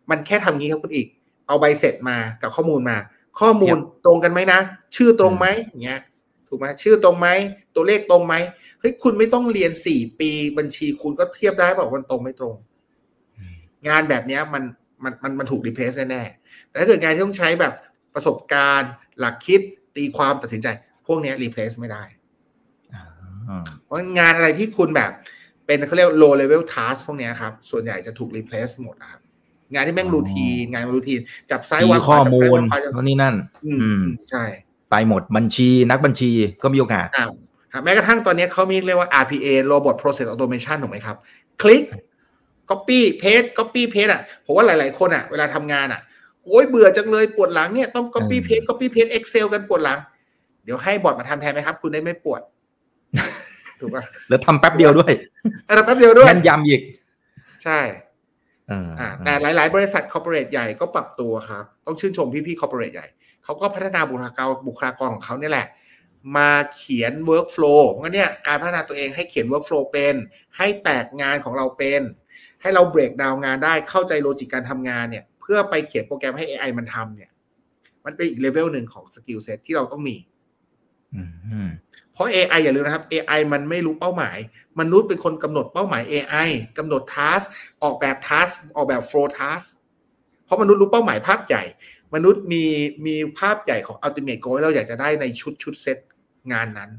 [0.09, 1.07] มันแค่ทำงี้ครับคุณอีก
[1.47, 2.97] เอาใบเสร็จมากับข้อมูลมา
[3.39, 4.59] ข้อมูลตรงกันไหมนะ
[4.95, 5.99] ชื่อตรงไหมอย่างเงี้ย
[6.47, 7.27] ถูกไหมชื่อตรงไหม
[7.75, 8.33] ตัวเลขตรงไหม
[8.83, 12.55] เฮ้ยคุณไม่ต้องเรียนสี่ปีบัญชีคุณก็เทียบได้บอกว่ามันตรงไม่ตรง
[13.87, 14.63] งานแบบเนี้ยมัน
[15.03, 17.73] มันมันมันถูกรีเพลซแน่ๆแต่ถ้าเกิดงานที่ต้องใช้แบบ
[18.13, 19.61] ประสบการณ์ หลักคิด
[19.95, 20.67] ตีความตัดสินใจ
[21.07, 22.03] พวกเนี้รีเพลซไม่ได้
[22.93, 23.03] อ่า
[23.83, 25.11] เพราะงานอะไรที่คุณแบบ
[25.65, 29.21] เป็นเขาเรียก low level task พวกเนี้ยครับ ส่วนใหญ่จะถูก replace หมดอะครับ
[29.73, 31.19] งานที่แม่งรูทีนงานรูทีน
[31.51, 34.43] จับซ้ายตีวางขข้อวาจับมูซ้ายลวางขวาจับโน่นนี่นั่นอืมอืมใช่
[34.91, 36.31] ไปหมดบัญชีนักบัญชี
[36.63, 37.42] ก็มีโอกาสอ่าครับ
[37.83, 41.17] แม้กระทั่งตอนนี้เขามีเรียกว่า RPA Robot Process Automation ถูกไหมครับ
[41.61, 41.83] คลิก
[42.69, 46.01] copy paste copy paste อะผมว่าหลาย ๆ คนอะเวลาทำงานอะ
[46.45, 49.99] โอ้ยเบื่อจังเลยปวดหลังเนี่ยต้อง copy อืม paste copy paste Excel กันปวดหลัง
[50.63, 52.41] เดี๋ยวให้บอทมาทำแทนไหมครับ คุณได้ไม่ปวด
[53.79, 55.11] ถูกป่ะแล้วทำแป๊บเดียวด้วย
[55.67, 56.81] เออแป๊บเดียวด้วยแม่นยำอีก
[57.63, 57.79] ใช่
[58.67, 63.07] เอออ่าแต่หลาย ๆ บริษัท corporate ใหญ่ก็ปรับตัวครับ ต้องชื่นชมพี่ๆ corporate ใหญ่
[63.43, 65.67] เขาก็พัฒนาบุคลากรบุคลากรของเขาเนี่ยแหละ
[66.37, 70.15] มาเขียน workflow งั้นเนี่ยการพัฒนาตัวเองให้เขียน workflow เป็น
[70.57, 72.01] ให้แตกงานของเราเป็น
[72.61, 77.31] ให้เรา break down งานได้เข้าใจ logic การทำงานเนี่ย เพื่อไปเขียนโปรแกรมให้ AI มันทำเนี่ย
[78.05, 80.17] มันเป็นอีกเลเวลหนึ่งของ skill set ที่เราต้องมี
[81.15, 81.21] อื
[81.67, 81.69] ม
[82.13, 84.37] เพราะ AI อย่าลืมนะครับ AI มันไม่รู้เป้าหมาย
[84.79, 87.45] มนุษย์เป็นคนกำหนดเป้าหมาย AI กำหนด task
[87.83, 89.67] ออกแบบ task ออกแบบ flow task
[90.45, 91.63] เพราะมนุษย์รู้เป้าหมายภาพใหญ่
[92.15, 92.63] มนุษย์มี
[93.05, 95.97] มีภาพใหญ่ของ ultimate goal ที่เราอยากจะได้ในชุดชุดเซต
[96.51, 96.91] งานนั้น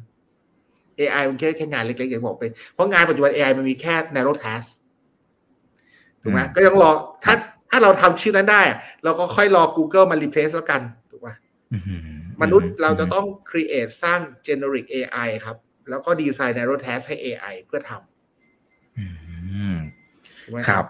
[0.98, 4.68] AI มันแค่แค่งานเล็กๆอย่างที่บอกไป เพราะงานปัจจุบัน AI มันมีแค่ narrow task
[6.22, 6.90] ถูกไหมอืมก็ยังรอ
[7.24, 7.34] ถ้า
[7.70, 10.80] ถ้าเราทำชื่อนั้นได้อะเราก็ค่อยรอ Google มา replace แล้วกัน
[11.10, 11.34] ถูกป่ะ
[11.72, 11.78] อื
[12.42, 15.56] มนุษย์เราจะต้อง create สร้าง generic AI ครับ
[15.90, 17.92] แล้วก็ design narrow task ให้ AI เพื่อท
[18.98, 19.04] อื
[19.74, 20.84] มำถูกไหมครับ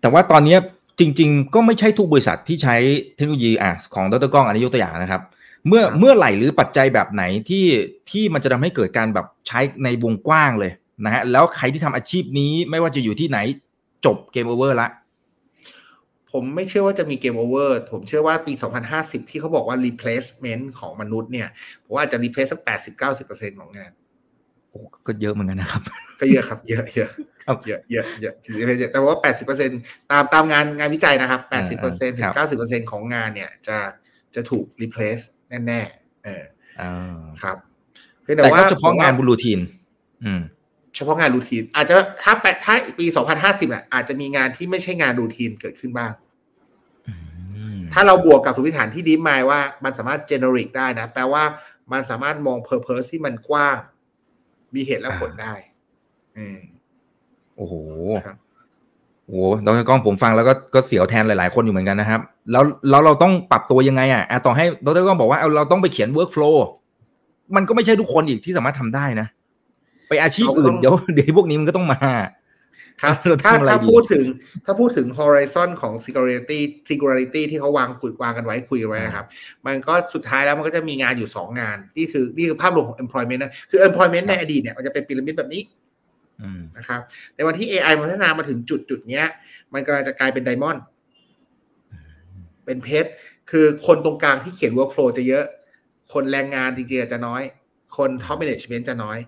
[0.00, 0.58] แต่ว่าตอนเนี้ย
[1.00, 2.76] จริง ๆ ก็ไม่ใช่ทุกบริษัทที่ใช้
[3.16, 5.22] เทคโนโลยีอะของดร.กล้องอันนี้ยกตัวอย่างนะครับ
[5.68, 7.66] เมื่อเมื่อไหร่หรือปัจจัยแบบไหนที่
[8.10, 10.72] ที่มันจะทำให้เกิดการแบบใช้ในวงกว้างเลย
[11.04, 13.38] นะฮะแล้วใครที่ทำอาชีพนี้ไม่ว่าจะอยู่ที่ไหน
[14.04, 14.88] จบ game over ละ
[16.32, 18.52] ผมไม่เชื่อว่าจะมี game over ผมเชื่อว่าปี
[18.92, 21.48] 2050 ที่เขาบอกว่า replacement ของมนุษย์เนี่ย
[21.84, 22.60] ผมว่าจะ replace สัก
[23.06, 23.90] 80-90%ของงาน
[24.70, 25.82] โอ้ก็เยอะเหมือนกันนะครับ
[26.20, 27.10] ก็เยอะครับ เยอะเยอะ
[27.46, 28.34] ครับเยอะเยอะเยอะ
[28.78, 29.18] เยอะแต่ว่า
[29.62, 31.40] 80%ตามตามงานงานวิจัยนะครับ
[31.80, 32.34] 80%ถึครังบ
[32.70, 33.78] 90%ของงานเนี่ยจะ
[34.34, 35.24] จะถูก replace
[35.66, 36.44] แน่ๆเออ
[36.80, 37.56] อ่าครับ
[38.22, 39.60] เพียงแต่แต่ว่าก็เฉพาะงานผมบุว่รูทีน
[40.24, 40.40] อืม
[40.96, 43.06] เฉพาะงานรูทีน อาจจะถ้าแปถ้าปี
[43.40, 46.12] 2050อะอาจจะมีงานที่ไม่ใช่งานรูทีนเกิดขึ้นบ้าง
[47.08, 47.14] อื
[47.76, 51.44] มถ้าเราบวกกับสมมติฐานที่ดีมายว่ามันสามารถ generic ได้นะ แปลว่า
[51.92, 53.76] มันสามารถมอง purpose ที่มันกว้าง
[54.74, 55.54] มีเหตุและผลได้
[56.36, 56.58] อืม
[57.56, 57.74] โอ้โห
[58.26, 58.36] ครับ
[59.30, 62.20] โอ้โหดรกล้องผมฟังแล้วก็ก็เสียวแทนหลายๆ คนอยู่เหมือนกันนะครับ
[62.52, 66.56] แล้วแล้วเราต้องปรับตัวยังไงอะอะต่อให้ดรกล้องบอกว่าเอาเราต้องไปเขียน workflow
[67.56, 69.26] มันก็ไม่ใช่ทุกคนอีกที่สามารถทำได้นะ
[70.08, 71.98] ไปอาชีพอื่นเดี๋ยวเดี๋ยวพวกนี้มันก็ต้องมา
[73.02, 74.24] ครับเราถ้าทำอะไรถ้าดีพูดถึง
[74.64, 76.58] ถ้าพูดถึง horizon ของ security
[76.88, 79.26] security ที่เขาวางกุดวางกันไว้คุยกันไว้นะครับ
[79.66, 85.79] มันก็สุดท้ายแล้วมันก็จะมีงานอยู่สองงาน นี่คือนี่คือภาพรวมของ employment นะคือ employment ในอดีตเนี่ยมันจะเป็นพีระมิดแบบนี้อืม
[86.76, 87.00] นะครับ
[87.34, 89.26] ในวันที่ AI มันพัฒนามาถึงจุดจุดเนี้ย
[89.72, 90.84] มันกำลังจะกลายเป็นไดมอนด์
[92.64, 93.10] เป็นเพชร
[93.50, 95.44] คือคนตรงกลางที่เขียน workflow จะเยอะ
[96.12, 97.42] คนแรงงานจริงๆอาจจะน้อย
[97.96, 99.18] คน top management จะน้อย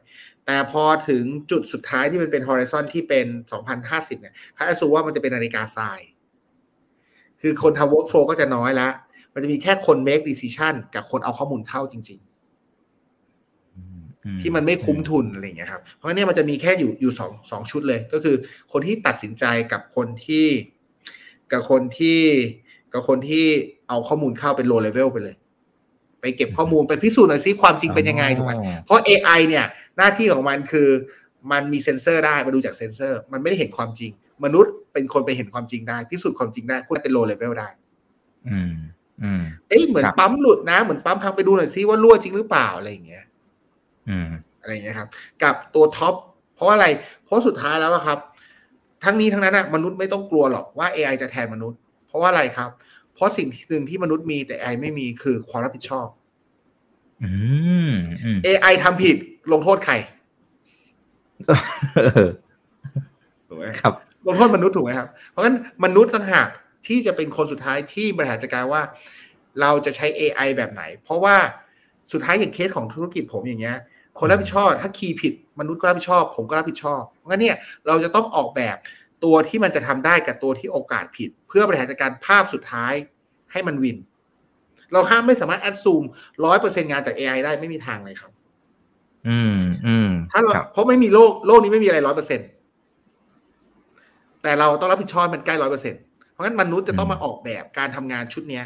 [0.47, 3.27] แต่พอถึงจุดสุดท้ายที่มันเป็น horizon ที่เป็น
[3.73, 6.01] 2050 เนี่ยเขาจะสูว่ามันจะเป็นนาฬิกาทราย
[7.41, 8.93] คือคนทำ workflow ก็จะน้อยแล้ว
[9.35, 12.32] มันจะมีแค่คน make decision กับคนเอาข้อมูลเข้าจริง ๆ
[14.41, 18.37] ที่มันไม่คุ้มทุนอะไรอย่างเงี้ยครับ เพราะงั้นเนี่ยมันจะมีแค่อยู่อยู่สองสองชุดเลย ก็คือ
[18.73, 20.47] คนที่ตัดสินใจกับคนที่
[21.53, 22.21] กับคนที่
[22.93, 23.47] กับคนที่
[23.89, 25.37] เอาข้อมูลเข้าเป็น low level ไปเลย
[26.21, 28.53] ไปเก็บข้อมูลไปพิสูจน์หน่อยซิความจริงเป็นยังไงถูกไหม
[28.85, 29.65] เพราะ AI เนี่ย
[29.97, 30.89] หน้าที่ของมันคือ
[31.53, 34.11] มันมีเซ็นเซอร์ได้มาดูจากเซ็นเซอร์ มันไม่ได้เห็นความจริง
[34.45, 37.69] มนุษย์เป็นคนไปเห็นความจริงได้พิสูจน์ความจริงได้พูดเป็น low level ได้
[38.49, 38.75] อืม
[39.23, 43.25] อืมเอ้ยเหมือนครับปั๊มหลุดนะ เหมือนปั๊มพังไปดูหน่อยซิว่ารั่วจริงหรือเปล่าอะไรอย่างเงี้ย
[44.09, 44.29] อืม
[44.61, 45.09] อะไรอย่างเงี้ยครับ
[45.43, 46.15] กับตัวท็อป
[46.55, 46.87] เพราะอะไร
[47.25, 48.19] เพราะสุดท้ายแล้วอะครับ
[49.05, 52.71] ทั้งนี้ทั้งนั้นอะมนุษย์ไม่ต้องกลัวหรอกว่า AI จะแทนมนุษย์ เพราะว่าอะไรครับ
[53.15, 56.07] เพราะสิ่งหนึ่งที่มนุษย์มีแต่ AI ไม่มีคือความรับผิดชอบ
[57.25, 57.33] อื
[57.91, 57.93] ม
[58.25, 59.17] อืม AI ทำผิด
[59.53, 59.95] ลงโทษใคร
[61.49, 62.29] เออ
[63.49, 63.93] ถูกไหมครับ
[64.27, 66.49] ลงโทษมนุษย์ถูกไหมครับ เพราะฉะนั้นมนุษย์ต่างหาก
[66.87, 68.83] ที่จะเป็นคนสุดท้ายที่บริหารจัดการว่า
[69.61, 71.37] เราจะใช้ AI แบบไหน เพราะว่า
[72.13, 73.77] สุดท้ายอย่างเคสของธุรกิจผมอย่างเงี้ย
[74.19, 77.57] คนรับผิดชอบ ถ้าคีย์ผิดมนุษย์ก็รับผิดชอบ ผมก็รับผิดชอบ เพราะงั้นเนี่ย
[77.87, 78.77] เราจะต้องออกแบบ
[79.25, 82.95] ตัวที่มันจะทำได้กับตัวที่โอกาสผิด เพื่อบริหารจัดการภาพสุดท้าย
[83.53, 83.99] ให้มันวิน
[84.93, 86.05] เราห้ามไม่สามารถแอดซูม
[86.45, 88.33] ร้อยเปอร์เซ็นงานจาก AI ได้ไม่มีทางเลยครับ
[89.29, 89.57] อืม
[89.87, 92.41] อืมถ้าเราครับเพราะไม่มีโลกโลกนี้ไม่มีอะไรร้อยเปอร์เซ็น
[94.43, 95.95] แต่เราต้องรับผิดชอบมันใกล้ร้อยเปอร์เซ็น
[96.33, 98.65] เพราะงั้นมนุษย์จะต้องมาออกแบบการทำงานชุดเนี้ย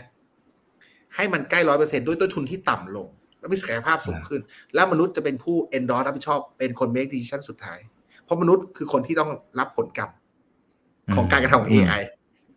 [1.15, 3.09] ให้มันใกล้ร้อยเปอร์เซ็นด้วยต้นทุนที่ต่ำลง
[3.41, 4.41] และมีศักยภาพสูงขึ้น
[4.75, 7.79] แล้วมนุษย์จะเป็นผู้ endorse รับผิดชอบ เป็นคน make decision สุดท้าย
[8.25, 10.11] เพราะมนุษย์คือคนที่ต้องรับผลกรรม
[11.17, 12.03] ของการกระทำของ AI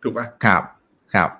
[0.02, 0.62] ถูกปะครับ
[1.14, 1.30] ครับ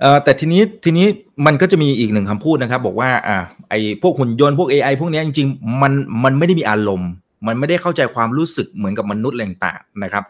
[0.00, 1.06] เอ่อแต่ทีนี้ทีนี้
[1.46, 3.38] มันก็จะมีอีกหนึ่งคำพูดนะครับ บอกว่าอ่า
[3.70, 5.92] ไอพวกหุ่นยนต์พวก AI พวกเนี้ยจริงๆมัน
[6.24, 7.10] มันไม่ได้มีอารมณ์
[7.46, 10.24] มันไม่ได้เข้าใจความรู้สึกเหมือนกับมนุษย์อะไรต่างๆนะครับ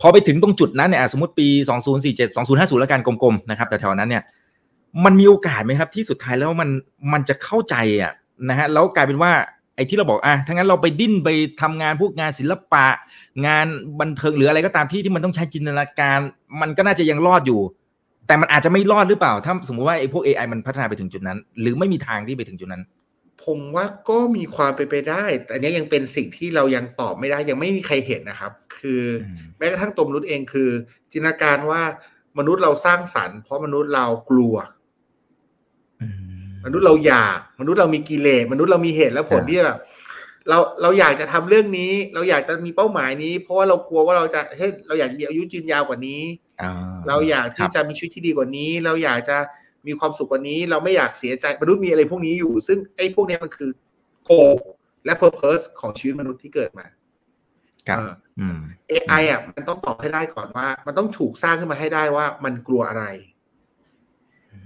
[0.00, 1.46] พอไปถึงตรงจุดนั้นเนี่ยอะสมมติปี
[1.96, 4.22] 2047 2050 แล้วกันกลมๆนะครับแต่แถวๆนั้นเนี่ย
[5.04, 6.70] มันมีโอกาสไหมครับ ที่สุดท้ายแล้วมัน
[7.12, 8.12] มันจะเข้าใจอะ
[8.48, 9.32] นะฮะแล้วกลายเป็นว่า
[9.76, 11.28] ไอ้ที่เราบอกอะถ้างั้นเราไปดิ้นไป
[11.62, 12.86] ทำงานพวกงานศิลปะ
[13.46, 13.66] งาน
[14.00, 16.18] บันเทิงหรืออะไรก็ตามที่ที่มันต้องใช้จินตนาการ
[16.60, 17.60] มันก็น่าจะยังรอดอยู่
[18.26, 22.82] แต่มันอาจจะไม่รอดหรือเปล่า ถ้าสมมุติว่าไอ้พวก AI มันพัฒนาไปถึงจุดนั้น หรือไม่มีทางที่ไปถึงจุดนั้น
[23.44, 30.70] ผมว่าก็มีความเป็นไปได้ แต่อันเนี้ยยังเป็นสิ่งที่เรายังตอบไม่ได้ ยังไม่มีใครเห็นนะครับ คืออมแม้กระทั่งตัวมนุษย์เองคือ
[31.12, 31.82] จินตนาการว่า
[32.38, 34.81] มนุษย์เราสร้างสรรค์เพราะมนุษย์เรากลัวอื
[36.64, 39.78] มนุษย์เราอยากมนุษย์เรามีกิเลสมนุษย์เรามีเหตุและผลครับที่แบบ
[40.48, 46.22] เราเราอยากจะทำเรื่องนี้ เราอยากจะมีเป้าหมายนี้ เพราะว่าเรากลัวว่าเราจะเฮ้ยเราอยากมีอายุยืนยาวกว่านี้
[46.62, 46.68] อ่
[47.08, 49.36] เราอยากคที่รับจะมีชีวิตที่ดีกว่านี้ เราอยากจะ
[49.86, 53.70] มีความสุขกว่านี้ เราไม่อยากเสียใจมนุษย์มีอะไรพวกนี้อยู่ ซึ่งไอ้พวกเนี้ยมันคือ
[54.24, 54.30] โก
[55.04, 56.86] และ purpose ของชีวิตมนุษย์ที่เกิดมา
[57.88, 58.58] ครับเอออืม
[58.90, 63.04] AI อะมันต้องตอบให้ได้ก่อนว่า มันต้องถูกสร้างขึ้นมาให้ได้ว่ามันกลัวอะไร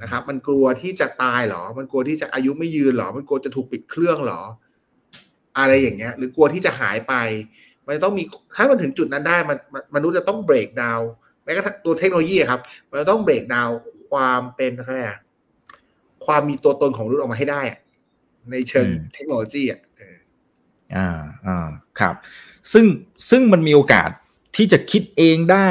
[0.02, 4.42] นะครับ มันกลัวที่จะตายเหรอ มันกลัวที่จะอายุไม่ยืนเหรอ มันกลัวจะถูกปิดเครื่องเหรอ
[5.58, 7.14] อะไรอย่างเงี้ย หรือกลัวที่จะหายไป
[7.86, 8.22] มันต้องมี
[8.56, 11.00] ถ้ามันถึงจุดนั้นได้มันมันมนุษย์จะต้องเบรกดาว
[11.44, 12.60] แม้กระทั่งตัวเทคโนโลยีครับ
[12.90, 13.68] มันต้องเบรกดาว
[14.10, 14.92] ความเป็นอะไร
[16.26, 17.62] ความมีตัวตนของมนุษย์ออกมาให้ได้
[18.50, 19.80] ในเชิงเทคโนโลยีอะ
[20.96, 21.68] อ่าอ่า
[22.00, 22.14] ครับ
[22.72, 22.84] ซึ่ง
[23.30, 24.10] ซึ่งมันมีโอกาส
[24.56, 25.70] ที่จะคิดเองได้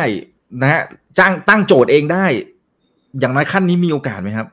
[0.61, 0.83] นะฮะ
[1.19, 2.25] จ้างตั้งโจทย์เองได้
[3.19, 4.47] อย่างน้อยขั้นนี้มีโอกาสไหมครับ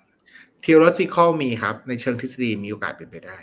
[0.65, 3.39] theoretical มีครับ ในเชิงทฤษฎีมีโอกาสเป็นไปได้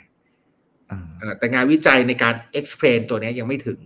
[1.39, 3.80] แต่งานวิจัยในการ explain ตัวนี้ยังไม่ถึง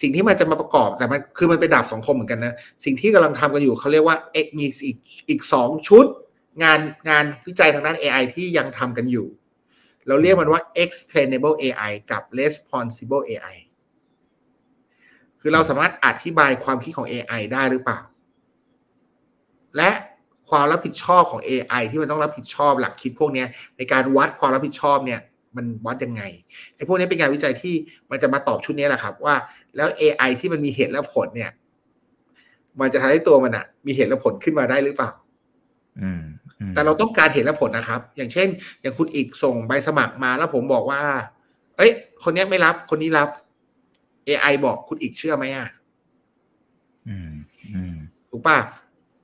[0.00, 4.16] สิ่งที่มันจะมาประกอบแต่มันคือมันเป็นดาบสองคมเหมือนกันนะ สิ่งที่กำลังทำกันอยู่เขาเรียกว่า
[4.56, 4.96] มีอีก
[5.28, 6.06] อีกสองชุด
[6.62, 9.26] งานงานวิจัยทางด้าน AI ที่ยังทำกันอยู่
[10.06, 13.56] เราเรียกมันว่า explainable AI กับ responsible AI
[15.40, 18.00] คือเราสามารถอธิบายความคิดของ AI ได้หรือเปล่า
[19.76, 19.90] และ
[20.48, 23.44] ความรับผิดชอบของ AI ที่มันต้องรับผิดชอบหลักคิดพวกนี้
[23.76, 25.20] ในการวัดความรับผิดชอบเนี่ย
[25.56, 26.22] มันวัดยังไง
[26.74, 27.74] ไอ้พวกนี้เป็นงานวิจัยที่
[28.10, 29.34] มันจะมาตอบชุดนี้แหละครับ ว่า
[29.76, 31.50] แล้ว AI ที่มันมีเหตุและผลเนี่ย
[32.80, 35.10] มันจะทำให้ตัวมันอะมีเหตุและผลขึ้นมาได้หรือเปล่า
[36.74, 38.48] แต่เราต้องการเหตุและผลนะครับ อย่างเช่น
[38.80, 41.00] อย่างคุณอีกส่งใบสมัครมาแล้วผมบอกว่า
[41.76, 41.90] เอ้ย
[42.22, 43.28] คนนี้ไม่รับ คนนี้รับ
[44.28, 45.68] AI บอกคุณอีกเชื่อไหมอะ
[48.30, 48.58] ถูกป่ะ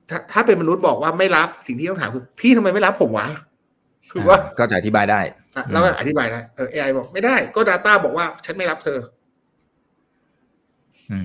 [0.09, 3.27] ถ้าถ้าเป็นมนุษย์บอกว่าไม่รับสิ่งที่ต้องถามคือพี่ทำไมไม่รับผมวะ
[4.11, 5.19] คือว่าก็จะอธิบายได้
[5.71, 8.99] แล้วก็อธิบายได้เออ AI บอกไม่ได้ ก็ Data บอกว่าฉันไม่รับเธอ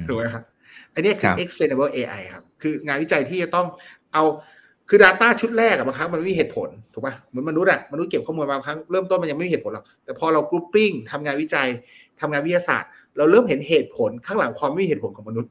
[0.07, 0.45] ถูกไหมครับ
[0.95, 3.66] อันนี้คือ explainable AI ครับ คืองานวิจัยที่จะต้อง
[4.12, 4.24] เอา
[4.89, 11.68] คือ Data ชุดแรกอะบางครั้งมันไม่มีเหตุผลถูกป่ะเหมือนมนุษย์อะมนุษย์เก็บข้อมูลบางครั้งเริ่มต้นมันยังไม่มีเหตุผลหรอกแต่พอเรากรุ๊ปปิ้งทำงานวิจัย
[12.20, 15.51] ทำงานวิทยาศาสตร์ เราเริ่มเห็นเหตุผลข้างหลังความไม่มีเหตุผลของมนุษย์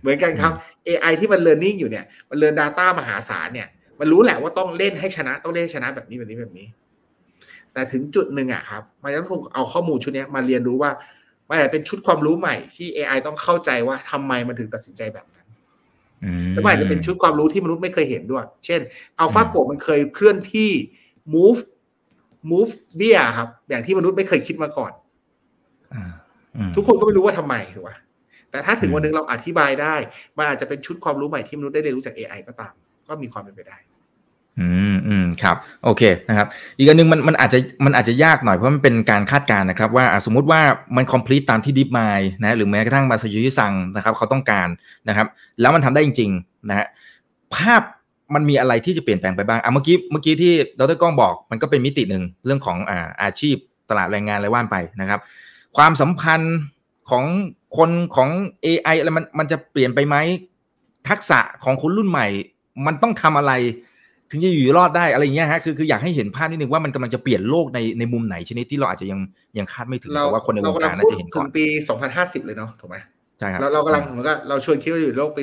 [0.00, 0.52] เหมือนกันครับ
[0.88, 3.68] AI ที่มัน learning อยู่เนี่ย มันเรียน Data มหาศาลเนี่ย
[4.00, 6.66] มันรู้แหละว่าต้องเล่นให้ชนะ ต้องเล่นชนะแบบนี้แบบนี้แบบนี้
[7.72, 10.90] แต่ถึงจุดหนึ่งอะครับ มันต้องเอาข้อมูลชุดนี้มาเรียนรู้ว่า
[11.48, 15.46] มันเป็นชุดความรู้ใหม่ที่ AI ต้องเข้าใจว่าทำไมมันถึงตัดสินใจแบบนั้น
[16.50, 18.80] แล้วมันอาจจะเป็นชุดความรู้ที่มนุษย์ไม่เคยเห็นด้วย เช่น
[19.18, 20.70] อัลฟาโกมันเคยเคลื่อนที่
[21.34, 21.60] move
[22.50, 24.92] move เบี้ยครับ อย่างที่มนุษย์ไม่เคยคิดมาก่อน
[26.74, 27.90] ทุกคนก็ไม่รู้ว่าทำไมถูกไหม
[28.50, 29.94] แต่ถ้าถึงวันนึงเราอธิบายได้
[30.38, 32.72] มันอาจจะเป็นชุดความรู้ใหม่ที่มนุษย์ได้เรียนรู้จาก AI ก็ตาม
[33.08, 33.78] ก็มีความเป็นไปได้
[34.60, 36.46] อืมอืมครับโอเคนะครับ
[36.78, 40.60] อีกอันนึงมันมันอาจจะมันอาจจะยากหน่อยเพราะมันเป็นการคาดการณ์นะครับ ว่าสมมุติว่า
[40.96, 44.68] มัน complete ตามที่ Deep Mind นะหรือแม้กระทั่งมาซายุยิซังนะครับ เขาต้องการ
[45.08, 45.26] นะครับ
[45.60, 46.86] แล้วมันทำได้จริง ๆ นะฮะ
[47.54, 47.82] ภาพ
[48.34, 53.56] มันมีอะไรที่จะเปลี่ยนแปลงไปบ้างอะเมื่อกี้เมื่อกี้ที่ดรก้องบอกมันก็เป็นมิติหนึ่งเรื่องของอ่าอาชีพ
[53.90, 55.20] ตลาดแรงงานอะไรว่านไปนะครับ
[55.76, 56.56] ความสัมพันธ์
[57.10, 57.24] ของ
[57.76, 58.28] คนของ
[58.66, 60.16] AI อะไรมันมันจะเปลี่ยนไปไหม
[61.08, 62.26] ทักษะของคนรุ่นใหม่
[62.86, 63.52] มันต้องทำอะไร
[64.30, 69.20] ถึงจะอยู่รอดได้อะไรเงี้ยฮะคือคืออยากให้เห็นภาพนิดนึงว่ามันกำลังจะเปลี่ยนโลกในในมุมไหนชนิดที่เราอาจจะยัง
[69.58, 71.66] ยังคาดไม่ถึงแต่ว่าคนในวงการน่าจะเห็นก่อนปี
[72.06, 72.96] 2050 เลยเนาะถูกไหม
[73.38, 75.42] ใช่ครับเราเรากำลังเหมือนกับเราชวนคิดว่าอยู่โลกปี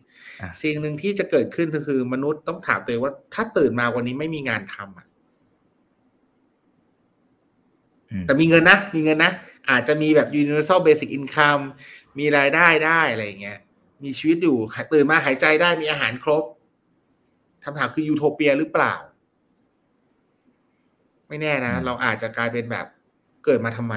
[0.00, 5.06] 2050 สิ่งหนึ่งที่จะเกิดขึ้นก็คือ มนุษย์ต้องถามตัวเองว่า ถ้าตื่นมาวันนี้ไม่มีงานทำอะ
[8.26, 9.32] แต่มีเงินนะมีเงินนะ
[9.70, 11.62] อาจจะมีแบบ universal basic income
[12.18, 13.58] มีรายได้ได้อะไรเงี้ย
[14.04, 14.56] มีชีวิตอยู่
[14.92, 16.44] ตื่นมาหายใจได้มีอาหารครบ
[17.64, 18.94] คำถามคือยูโทเปียหรือเปล่า
[21.28, 22.86] ไม่แน่นะ เราอาจจะกลายเป็นแบบ
[23.44, 23.94] เกิดมาทำไม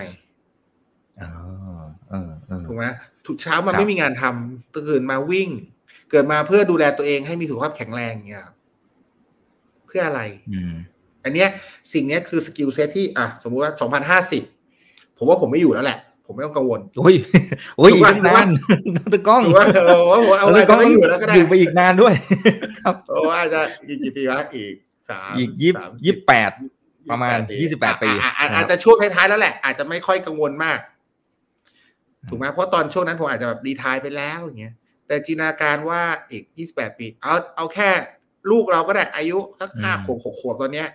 [2.67, 2.85] ถูกไหม
[3.27, 5.49] ทุกเช้ามันไม่มีงานทำตื่นมาวิ่ง
[6.11, 8.45] เกิดมาเพื่อดูแลตัวเองให้มีสุขภาพแข็งแรงเงี้ย
[9.85, 10.21] เพื่ออะไร
[11.23, 11.49] อันเนี้ย
[11.93, 14.43] สิ่งนี้คือ skill set ที่ อะ สมมุติว่าสองพันห้าสิบ
[15.17, 17.15] ผมว่าผมไม่อยู่แล้วแหละ ผมไม่ต้องกังวลโอ้ย
[17.77, 18.47] โอ้ยอีกนาน
[19.13, 22.13] ตะก้องว่าเราว่าผมเอาอะไรก็ไม่อยู่แล้วก็ได้อยู่ไปอีกนานด้วย
[22.79, 24.73] ครับโอ้อาจจะอีกกี่ปีวะอีก
[25.09, 25.71] สามอีกยี่
[26.05, 26.51] ยี่แปด
[27.09, 28.09] ประมาณยี่สิบแปดปี
[28.55, 30.79] อาจจะช่วงท้ายๆแล้วแหละ อาจจะไม่ค่อยกังวลมาก
[32.29, 34.73] ถูกไหมเพราะตอนช่วงนั้นผมอาจจะแบบรีทายไปแล้วอย่างเงี้ย
[35.07, 37.89] แต่จินตนาการว่าอีกยี่สิบแปดปี เอาเอาแค่
[38.51, 40.87] ลูกเราก็ได้อายุสักห้าขวบหกขวบตอนเนี้ย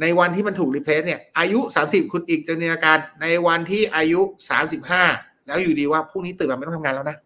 [0.00, 4.20] ในวันที่มันถูก replace เนี่ยอายุสามสิบคุณอิกจะเนียการในวันที่อายุ
[4.50, 5.04] สามสิบห้า
[5.46, 7.16] แล้วอยู่ดีว่าพรุ่งนี้ตื่นมาไม่ต้องทำงานแล้วนะ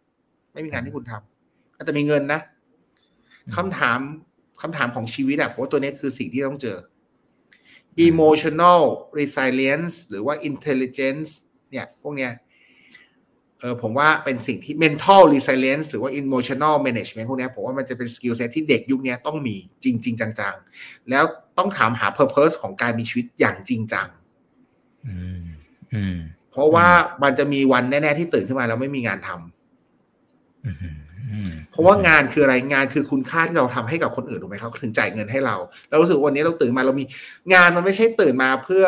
[0.52, 2.40] ไม่มีงานที่คุณทำแต่มีเงินนะ
[3.56, 4.00] คำถาม
[4.62, 6.78] คำถามของชีวิตอะผมว่าตัวนี้คือสิ่งที่ต้องเจอ
[8.08, 8.82] emotional
[9.18, 11.30] resilience หรือว่า intelligence
[11.70, 12.32] เนี่ยพวกเนี้ย
[13.60, 21.24] เออผมว่าเป็นสิ่งที่ mental resilience หรือว่า emotional management พวกนี้ผมว่ามันจะเป็น skill set ที่เด็กยุคนี้ต้องมีจริง ๆ จัง ๆ แล้ว
[21.59, 24.09] ต้องถามหา purpose ของการมีชีวิตอย่างจริงจัง
[26.50, 26.88] เพราะว่า
[27.22, 29.38] มันจะมีวันแน่ ๆ ที่ตื่นขึ้นมาแล้วไม่มีงานทำ
[31.70, 35.57] เพราะว่างานคืออะไรงานคือคุณค่าที่เราทำให้กับคนอื่นถูกไหมครับถึงจ่ายเงินให้เรา
[35.88, 37.05] เรารู้สึกวันนี้เราตื่นมาเรามี
[37.55, 38.84] งานมันไม่ใช่ตื่นมาเพื่อ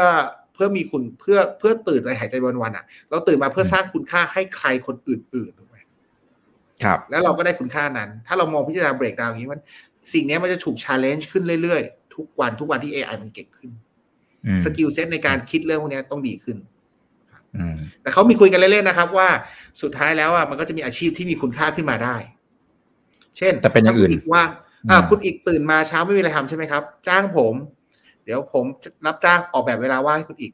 [0.54, 5.76] เพื่อมีคุณเพื่อเพื่อตื่นอะไรหายใจวันวันอะ เราตื่นมาเพื่อสร้างคุณค่าให้ใครคนอื่นๆถูกไหม
[6.84, 9.60] ครับ แล้วเราก็ได้คุณค่านั้น ถ้าเรามองพิจารณา break down อย่างนี้มัน
[10.12, 13.70] สิ่งนี้มันจะถูก challenge ขึ้นเรื่อยๆ ทุกวันทุกวันที่ AI มันเก่งขึ้น
[14.46, 16.56] อืม skill set ในการคิดเรื่องพวกนี้ต้องดีขึ้น
[17.56, 19.28] อืมแต่เขามีคุยกันเล่นๆนะครับ ว่า
[19.82, 22.16] สุดท้ายแล้วอะมันก็จะมีอาชีพที่มีคุณค่าขึ้นมาได้
[23.36, 24.42] เช่น แต่เป็นอย่างอื่นถ้คุณกว่า
[24.90, 27.54] อ่าอืมคุณอิกตื่นมาเช้าไม่มีอะไรทำใช่ไหมครับ จ้างผม
[28.24, 30.52] เดี๋ยวผมจะรับจ้างออกแบบเวลาว่างให้คุณอิก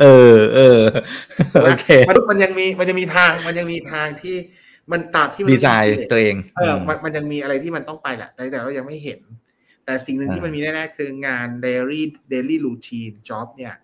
[0.00, 0.80] เออเออ
[1.62, 4.36] โอเคมนุษย์มันยังมีมันยังมีทาง มันยังมีทางที่
[4.92, 9.20] มันตามที่มนุดีษย์ไซน์ตัวเอง เออมันมันยังมีอะไรที่มันต้องไปแหละแต่แต่เรายังไม่เห็น
[9.86, 13.74] แต่สิ่งหนึ่งที่มันมีแน่ๆคืองาน daily daily routine job เนี่ย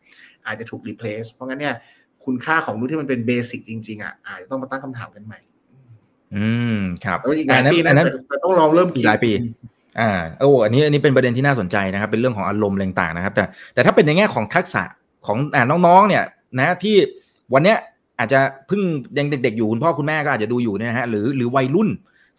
[0.46, 1.74] อาจจะถูก replace เพราะงั้นเนี่ย
[2.24, 5.38] คุณค่าของมนุษย์ที่มันเป็นเบสิกจริงๆอะอาจจะต้องมาตั้งคำถามกันใหม่
[6.36, 9.30] อืมครับแล้วอีกหลายอันนั้นปีอันะนนั้นแต่แต่ต้องลองเริ่มอีคิดกหลายปี
[10.00, 13.44] อ่าโอ้อันนี้อันนี้เป็นประเด็นที่น่าสนใจนะครับ เป็นเรื่องของอารมณ์อะไรต่างๆนะครับ แต่
[13.74, 14.82] แต่ถ้าเป็นในแง่ของทักษะ
[15.26, 16.24] ของอ่าน้องๆ เนี่ย
[16.58, 16.96] นะที่
[17.54, 17.78] วันเนี้ย
[18.18, 18.80] อาจจะเพิ่ง
[19.18, 21.88] ยังเด็กๆอยู่คุณพ่อคุณแม่ก็อาจจะดูอยู่เนี่ยนะฮะหรือหรือวัยรุ่น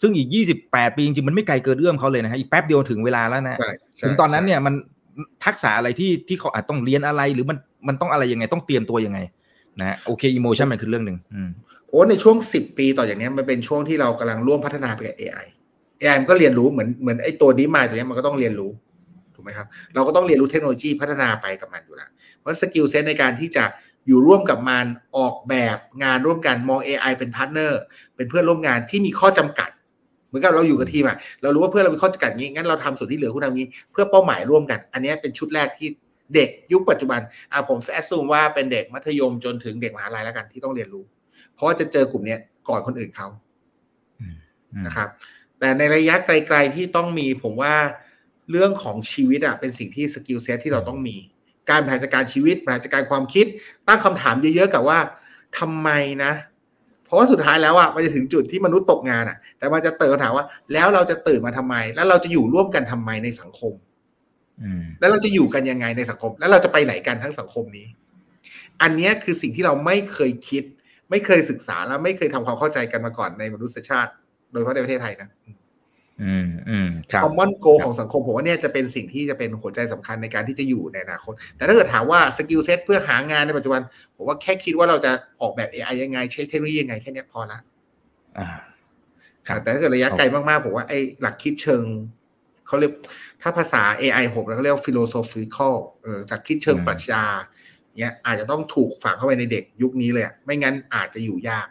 [0.02, 0.28] ซึ่งอีก
[0.64, 4.74] 28 ปีจริงๆมันไม่ไกลเกินเอื้อมเขาเลยนะฮะอีกแป๊บเดียวถึงเวลาแล้วนะใช่ใช่ถึงตอนนั้นเนี่ยมัน
[5.46, 9.20] ทักษะอะไรที่ที่เขาอาจต้องเรียนอะไรหรือมันมันต้องอะไรยังไงต้องเตรียมตัวยังไง
[9.80, 11.50] นะฮะโอเคอิโมชันมันคือเรื่องหนึ่งอืม
[11.90, 15.48] โอ้ในช่วงสิบปีต่อจากเนี้ยมันเป็นช่วงที่เรากำลังร่วมพัฒนาไปกับ AI
[16.02, 18.72] AI มันก็เรียนรู้เหมือนเหมือนไอ้ตัวดีมายตัวเนี้ยมันก็ต้องเรียนรู้
[19.36, 23.64] ถูกไหมครับ เราก็ต้องเรียนรู้เทคโนโลยีพัฒนาไปกับมันอยู่แล้วเพราะ skill set ในการที่จะ
[24.08, 24.86] อยู่ร่วมกับมัน
[25.18, 27.82] ออกแบบงานร่วมกันมอง AI เป็น partner
[28.16, 29.83] เป็นเพื่อนร่วมงานที่มีข้อจำกัดเห
[30.34, 35.88] มือนกับเราอยู่กับทีมอะเรารู้ว่าเพื่อนเรามีข้อจำกัดงี้งั้นเราทำส่วนที่เหลือคุณทำงี้ เพื่อเป้าหมายร่วมกัน อันเนี้ยเป็นชุดแรกที่
[36.36, 37.20] เด็กยุคปัจจุบัน
[37.52, 41.04] อะผม assume ว่าเป็นเด็กมัธยมจนถึงเด็กมหาลัยแล้วกันที่ต้องเรียนรู้
[41.54, 43.28] เพราะว่าจะเจอกลุ่มเนี้ยก่อนคนอื่นเขา
[44.22, 44.36] อืม
[44.86, 45.10] นะครับ
[45.60, 47.76] แต่ในระยะไกล ๆที่ต้องมีผมว่า
[48.52, 51.18] เรื่องของชีวิตอะเป็นสิ่งที่ skill set ที่เราต้องมี
[51.70, 53.46] การบริหารจัดการชีวิตบริหารจัดการความคิด
[53.88, 55.00] ตั้งคำถามเยอะๆกับว่า
[55.60, 55.90] ทำไม
[56.24, 56.53] นะเพ
[57.14, 63.74] ราะว่าสุดท้ายแล้วอะมันจะถึงจุดที่มนุษย์ตกงานอะแต่มันจะเติมคำถามว่า แล้วเราจะตื่นมาทำไม แล้วเราจะอยู่ร่วมกันทำไมในสังคม
[64.62, 67.88] อืมแล้วเราจะอยู่กันยังไงในสังคม แล้วเราจะไปไหนกันทั้งสังคมนี้
[68.82, 70.64] อันเนี้ยคือสิ่งที่เราไม่เคยคิด
[71.10, 74.12] ไม่เคยศึกษาและไม่เคยทำความเข้าใจกันมาก่อนในมนุษยชาติ
[74.52, 75.30] โดยเฉพาะในประเทศไทยนะ
[76.22, 83.82] อืมอืมครับ commonนโกของสังคมผมว่าเนี่ยจะเป็นสิ่งที่จะเป็นหัวใจสำคัญในการที่จะอยู่ในอนาคต แต่ถ้าเกิดถามว่า skill set เพื่อหางานในปัจจุบัน
[84.16, 85.12] ผมว่าแค่คิดว่าเราจะ
[85.42, 87.60] ออกแบบ AI ยังไง ใช้เทคโนโลยียังไงแค่เนี้ยพอละ
[88.38, 88.48] อ่า
[89.48, 91.84] ครับแต่ถ้าเกิดระยะไกลมากๆผมว่าไอ้หลักคิดเชิง
[92.68, 92.92] เขาเรียก
[93.42, 97.24] ถ้าภาษา AI 6แล้วก็เรียกว่า philosophical เออหลักคิดเชิงอืมปรัชญา
[98.00, 101.68] เนี่ยอาจจะต้องถูกฝังเข้าไปในเด็กยุคนี้เลยอะไม่งั้นอาจจะอยู่ยาก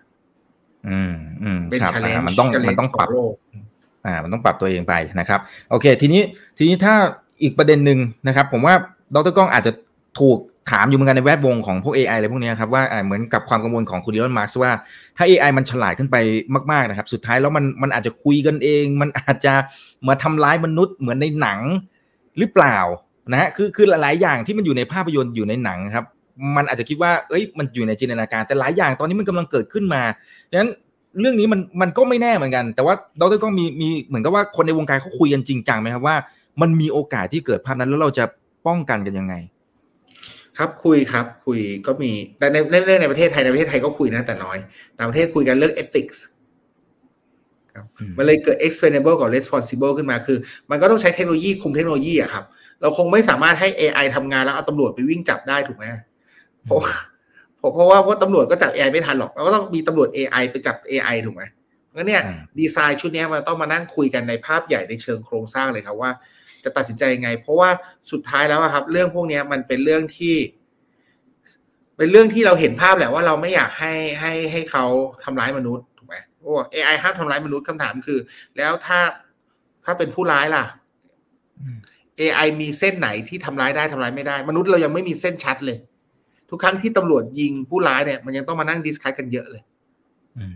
[0.88, 3.34] อืมอืมเป็นครับ challenge อ่ามันต้อง challenge มันต้องปรับขโลก
[4.06, 5.40] อ่ามันต้องปรับตัวเองไปนะครับ
[5.70, 6.22] โอเค ทีนี้
[6.58, 6.94] ทีนี้ถ้า
[7.42, 7.98] อีกประเด็นหนึ่ง
[8.28, 8.74] นะครับ ผมว่า
[9.14, 9.72] ดรก้องอาจจะ
[10.20, 10.38] ถูก
[10.70, 14.72] ถามอยู่เหมือนกันในแวดวงของพวก AI อะไรพวกนี้ครับว่าอ่าเหมือนกับความกังวลของคุณดิลอนมาร์กว่า
[15.16, 16.16] ถ้า AI มันฉลาดขึ้นไป
[16.72, 19.54] มากๆนะครับ สุดท้ายแล้วมันมันอาจจะคุยกันเอง มันอาจจะ
[20.08, 21.60] มาทำร้ายมนุษย์เหมือนในหนัง
[22.38, 22.78] หรือเปล่า
[23.32, 26.04] นะฮะคือคือหลายๆอย่างที่มันอยู่ในภาพยนตร์อยู่ในหนังครับ
[26.56, 30.02] มันอาจจะคิดว่าเอ้ยมันอยู่ในจินตนาการ แต่หลายอย่างตอนนี้มันกำลังเกิดขึ้นมา
[30.50, 30.70] ดังนั้น
[31.20, 36.16] เรื่องนี้มันมันก็ไม่แน่เหมือนกัน แต่ว่าดรก็มีมีเหมือนกับว่าคนในวงการเขาคุยกันจริงจังไหมครับว่า
[36.60, 38.24] มันมีโอกาสที่เกิดภาพนั้นแล้วเราจะ
[38.66, 39.34] ป้องกันกันยังไง
[40.58, 44.58] ครับคุยครับคุยก็มีแต่ในในในในประเทศไทยในประเทศไทยก็คุยนะแต่น้อย
[44.98, 46.18] ต่างประเทศคุยกันเรื่อง ethics
[47.74, 50.38] ครับอืมมันเลยเกิด explainable กับ responsible ขึ้นมาคือ
[50.70, 52.44] มันก็ต้องใช้เทคโนโลยีคุมเทคโนโลยีอะครับ
[52.80, 55.84] เราคงไม่สามารถให้ AI ทำงานแล้วเอาตำรวจไปวิ่งจับได้ถูกไหม
[56.64, 56.92] เพราะว่า
[57.62, 61.42] เพราะเพราะว่าเพราะตำรวจก็จับ AI ไม่ทันหรอกเราก็ต้องมีตำรวจ AI ไปจับ AI ถูกไหม
[61.94, 66.10] งั้นเนี่ยอืมดีไซน์ชุดเนี้ยมันต้องมานั่งคุยกันในภาพใหญ่ในเชิงโครงสร้างเลยครับว่า
[66.64, 67.70] จะตัดสินใจยังไง เพราะว่า
[68.12, 70.36] สุดท้ายแล้วอะครับ เรื่องพวกเนี้ยมันเป็นเรื่องที่
[71.96, 74.84] เป็นเรื่องที่เราเห็นภาพแหละว่าเราไม่อยากให้ให้ให้เขา
[75.24, 78.18] ทำร้ายมนุษย์ถูกไหมโอ้ AI ห้ามทำร้ายมนุษย์คำถามคือ
[78.56, 79.00] แล้วถ้า
[79.84, 80.64] ถ้าเป็นผู้ร้ายล่ะ
[81.60, 81.78] อืม
[82.20, 85.78] AI มีเส้นไหนที่ทำร้ายได้ทำร้ายไม่ได้ มนุษย์เรายังไม่มีเส้นชัดเลย
[86.54, 89.62] ทุกครั้งที่ตำรวจยิงผู้ร้ายเนี่ยมันยังต้องมานั่งดิสคัสกันเยอะเลย
[90.38, 90.54] อืม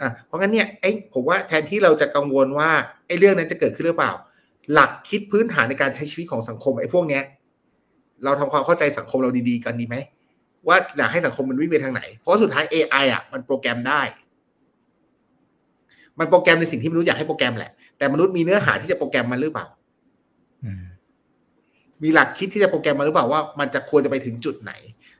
[0.00, 2.70] อะเพราะงั้นเนี่ยไอ้ผมว่าแทนที่เราจะกังวลว่า
[3.06, 4.12] ไอ้เรื่องนั้นจะเกิดขึ้นหรือเปล่า
[4.72, 7.22] หลักคิดพื้นฐานในการใช้ชีวิตของสังคมไอ้พวกเนี้ย
[8.24, 9.96] เราทำความเข้าใจสังคมเราดีๆกันดีไหม
[10.68, 14.02] ว่าอยากให้สังคมมันวิ่งไปทางไหน เพราะว่าสุดท้าย AI อะมันโปรแกรมได้
[16.18, 19.66] มันโปรแกรมในสิ่งที่มนุษย์อยากให้โปรแกรมแหละ แต่มนุษย์มีเนื้อหาที่จะโปรแกรมมันหรือเปล่า
[20.64, 20.84] อืม
[22.02, 24.72] มีหลักคิดที่จะโปรแกรมมาหรือเปล่าว่ามันจะควรจะไปถึงจุดไหน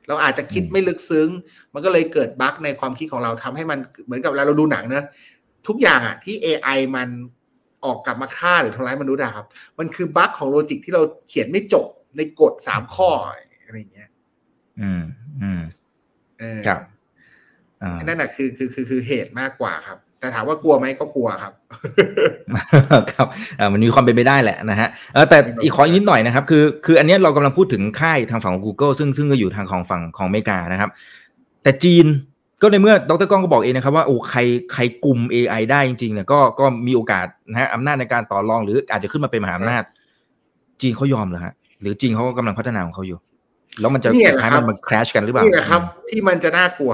[0.09, 1.29] เราอาจจะคิดอืมไม่ลึกซึ้ง
[1.73, 5.05] มันก็เลยเกิดบั๊กในความคิดของเราทำให้มันเหมือนกับเวลาเราดูหนังนะ
[5.67, 7.09] ทุกอย่างอะที่ AI มัน
[7.85, 9.45] ออกกลับมาฆ่าหรือทำร้ายมนุษย์อะครับ
[9.79, 11.87] มันคือบั๊กของโลจิกที่เราเขียนไม่จบ
[12.17, 13.09] ในกฎสามข้อ
[13.65, 14.09] อะไรอย่างเงี้ย
[14.81, 15.03] อืม
[15.41, 15.61] อืม
[16.39, 16.79] เออครับ
[18.07, 21.53] นั่นแหะคือคือคือคือเหตุมากกว่าครับ แต่ถามว่ากลัวไหมก็กลัวครับ
[23.11, 23.27] ครับ
[23.73, 24.89] มันมีความเป็นไปได้แหละนะฮะ
[25.29, 30.89] แต่อีกขออีกนิดหน่อยนะครับ คือคืออันนี้เรากำลังพูดถึงค่ายทางฝั่งของ Google ซึ่งซึ่งก็อยู่ทางของฝั่งของอเมริกานะครับ
[31.63, 32.05] แต่จีน
[32.61, 34.39] ก็ในเมื่อดรก้องก็บอกเองนะครับว่าโอ้ใคร
[34.73, 39.83] ใครกลุ่ม AI ได้จริงๆเนี่ยก็ก็มีโอกาสนะฮะอำนาจในการต่อรองหรืออาจจะขึ้นมาเป็นมหาอำนาจ
[40.81, 43.17] จีนเขายอมเหรอฮะหรือจีนเขาก็กำลังพัฒนาของเขาอยู่
[43.79, 46.93] แล้วมันจะสุดท้ายมันมันคราชกันหรือเปล่านี่แหละครับ ที่มันจะน่ากลัว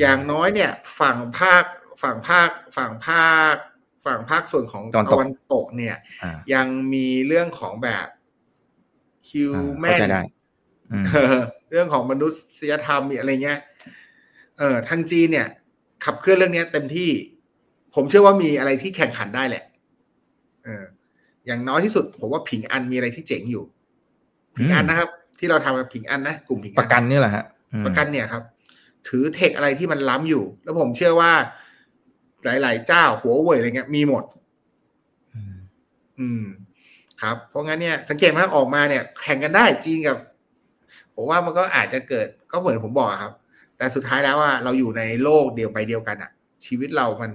[0.00, 1.64] อย่างน้อยเนี่ย ฝั่งภาค
[2.04, 3.56] ฝั่งภาคฝั่งภาค
[4.04, 5.96] ฝั่งภาคส่วนของตะวันตกเนี่ย
[6.54, 8.06] ยังมีเรื่องของแบบ
[9.30, 9.98] ฮิวแมน
[11.70, 12.28] เรื่องของมนุ
[12.58, 13.60] ษยธรรมอะไรเงี้ย
[14.58, 15.48] เออทางจีนเนี่ย
[16.04, 17.10] ขับเคลื่อนเรื่องนี้เต็มที่
[17.94, 19.64] ผมเชื่อว่ามีอะไรที่แข่งขันได้แหละ
[20.64, 20.84] เออ
[21.46, 23.64] อย่างน้อยที่สุด ผมว่าผิงอันมีอะไรที่เจ๋งอยู่
[24.56, 27.44] ผิงอันนะครับ ที่เราทำกับผิงอันนะกลุ่มผิงอันประกันนี่แหละฮะ
[27.86, 28.42] ประกันเนี่ยครับ
[29.08, 31.32] ถือเทคอะไรที่มันล้ำอยู่ แล้วผมเชื่อว่า
[32.44, 34.24] หลาย ๆ เจ้าหัวเว่ยอะไรเงี้ยมีหมด
[36.20, 36.44] อืม
[37.22, 40.16] ครับ เพราะงั้นเนี่ยสังเกตไหมออกมาเนี่ยแข่งกันได้จีนกับ
[41.14, 43.32] ผมว่ามันก็อาจจะเกิดก็เหมือนผมบอกครับ
[43.76, 46.30] แต่สุดท้ายแล้วว่าเราอยู่ในโลกเดียวไปเดียวกันอะ
[46.66, 47.30] ชีวิตเรามัน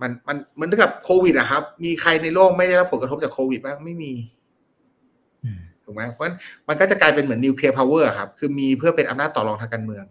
[0.00, 4.12] มันมันเหมือนกับโควิดอะครับ มีใครในโลกไม่ได้รับผลกระทบจากโควิดบ้างไม่มี
[5.84, 6.24] ถูกไหมเพราะ
[6.68, 10.04] มันก็จะกลายเป็นเหมือนนิวเคลียร์พาวเวอร์ครับ คือมีเพื่อเป็นอำนาจต่อรองทางการเมือง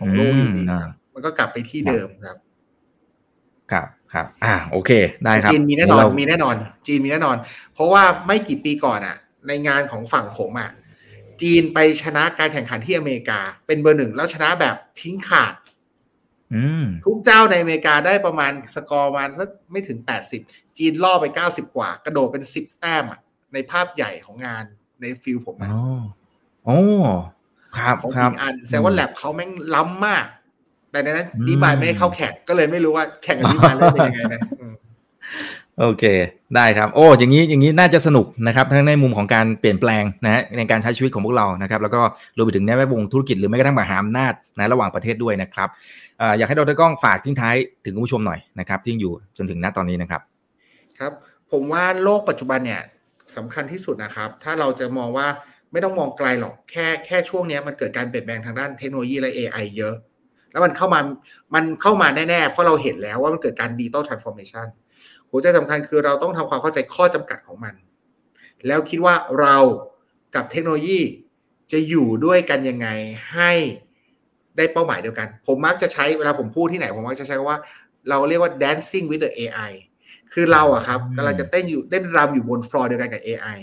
[0.00, 2.36] ของโลกอยู่ดีครับ มันก็กลับไปที่เดิมครับ
[3.72, 4.90] ครับครับ อ่า โอเค
[5.24, 6.56] ได้ครับ จีนมีแน่นอนมีแน่นอน
[6.86, 7.36] จีนมีแน่นอน
[7.74, 9.16] เพราะว่าไม่กี่ปีก่อนอะ
[9.48, 10.70] ในงานของฝั่งผมอะ
[11.42, 15.54] จีนไปชนะการแข่งขันที่อเมริกา เป็นเบอร์หนึ่งแล้วชนะแบบทิ้งขาด
[17.04, 20.40] ทุกเจ้าในอเมริกาได้ประมาณสกอร์ประมาณสักไม่ถึงแปดสิบ
[20.78, 23.20] จีนล่อไปเก้าสิบกว่า กระโดดเป็นสิบแต้มอะ
[23.52, 24.64] ในภาพใหญ่ของงาน
[25.00, 25.70] ใน field ผมนะ
[26.64, 26.78] โอ้
[27.76, 30.26] ครับของครับอันแสดงว่าแลบเขาแม่งล้ำมาก
[30.92, 34.40] แต่ในนั้น DeepMind ไม่ให้เข้าแข่งก็เลยไม่รู้ว่าแข่งกับ DeepMind เล่นเป็นยังไงนะ
[35.80, 36.04] โอเค
[36.56, 42.00] ได้ครับ โอ้อย่างนี้อย่างนี้น่าจะสนุกนะครับ ทั้งในมุมของการเปลี่ยนแปลงนะฮะในการใช้ชีวิตของพวกเรานะครับ แล้วก็
[42.36, 45.68] รวมไปถึงในแวดวงธุรกิจหรือแม้กระทั่งมหาอำนาจในระหว่างประเทศด้วยนะครับ
[46.38, 50.20] อยากให้ดรก้องฝากทิ้งท้ายถึงคุณผู้ชมหน่อยนะครับ ที่อยู่จนถึงณตอนนี้นะครับ
[50.98, 51.12] ครับ
[51.52, 52.82] ผมว่าโลกปัจจุบันเนี่ย
[53.36, 55.26] สำคัญที่สุดนะครับ ถ้าเราจะมองว่า
[55.72, 59.94] ไม่ต้องมองไกลหรอกแค่แค่ช่วงนี้มันเกิดการเปลี่ยนแปลงทางด้านเทคโนโลยีและ AI เยอะ
[60.52, 61.00] แล้วมันเข้ามา
[61.54, 64.66] มันเข้ามาแน่ๆ เพราะเราเห็นแล้วว่ามันเกิดการ digital transformation
[65.30, 67.74] หัวใจสำคัญคือเราต้องทำความเข้าใจข้อจำกัดของมัน
[68.66, 69.56] แล้วคิดว่าเรา
[70.34, 71.00] กับเทคโนโลยี
[71.72, 72.88] จะอยู่ด้วยกันยังไง
[73.32, 73.52] ให้
[74.56, 77.58] ได้เป้าหมายเดียวกัน ผมมักจะใช้เวลาผมพูดที่ไหน ผมมักจะใช้ว่า
[78.08, 79.72] เราเรียกว่า dancing with the AI
[80.32, 83.58] คือเราอะครับกำลังจะเต้นอยู่เต้นรำอยู่บนฟลอร์เดียวกันกับ AI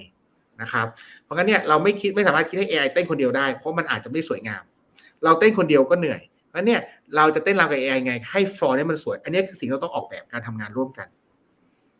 [0.62, 0.88] นะครับ
[1.24, 4.64] เพราะงั้นเนี่ยเราไม่คิดไม่สามารถคิดให้ AI เต้นคนเดียวได้ เพราะมันอาจจะไม่สวยงาม
[5.24, 6.22] เราเต้นคนเดียวก็เหนื่อย
[6.60, 6.84] เพราะเนี่ย
[7.16, 11.08] เราจะเต้นรำกับ AI ไง ให้ฟลอร์นี้มันสวย อันนี้คือสิ่งเราต้องออกแบบการทำงานร่วมกัน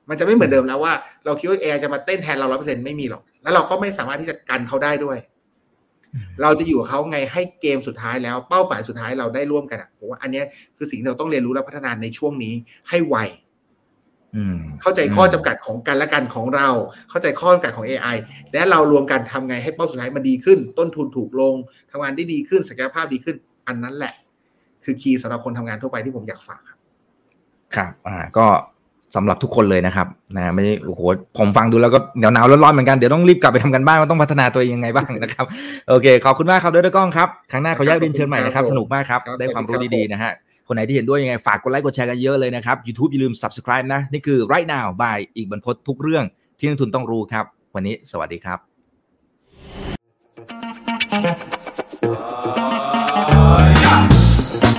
[0.10, 0.94] มันจะไม่เหมือนเดิมแล้วว่า
[1.26, 5.18] เราคิดว่า AI จะมาเต้นแทนเราร้อยเปอร์เซ็นไม่มีหรอก แล้วเราก็ไม่สามารถที่จะกันเขาได้ด้วย
[6.42, 10.44] เราจะอยู่กับเขาไงให้เกมสุดท้ายแล้ว เป้าหมายสุดท้ายเราได้ร่วมกันอะผมว่าอันนี้
[10.78, 12.54] คือสิ่งที่เราต้องเรียนรู้และพัฒนาในช่วงนี้
[12.90, 13.18] ให้ไว
[14.82, 16.70] เข้าใจข้อจำกัดของกันและกันของเรา
[17.10, 18.18] เข้าใจข้อจำกัดของ AI
[18.54, 21.56] และเรารวมกันทำไงให้เป้าสุดท้ายมันดีขึ้น ต้นทุนถูกลง
[21.92, 23.36] ทำงานได้ดีขึ้นศักยภาพดีขึ้น
[23.68, 24.14] อันนั้นแหละ
[24.90, 26.78] คือคีย์สำหรับคนทำงานทั่วไปที่ผมอยากฝากครับ
[27.76, 28.46] ครับอ่าก็
[29.16, 31.02] สำหรับทุกคนเลยนะครับนะไม่โอ้โห
[31.38, 35.46] ผมฟังดูแล้วก็หนาวหนาวร้อนๆเหมือนกันเดี๋ยวต้องรีบกลับไปทำกันบ้านว่าต้องพัฒนาตัวเองยังไงบ้างนะครับ
[35.90, 40.32] โอเคขอบคุณมากครับด้วยกล้องครับครั้งหน้าขออนุญาตเรียนเชิญใหม่นะครับสนุกมากครับได้ความรู้ดีๆนะฮะ
[40.68, 46.24] คนไหนที่เห็นด้วยยังไงฝากกดไลค์กดแชร์กันเยอะเลยนะครับ YouTube อย่าลืม subscribe นะ นี่คือ right now by อีกบรรพททุกเรื่อง
[46.58, 48.56] ที่นักทุนต้องรู้ครับ วันนี้สวัสดีครั
[52.78, 52.79] บ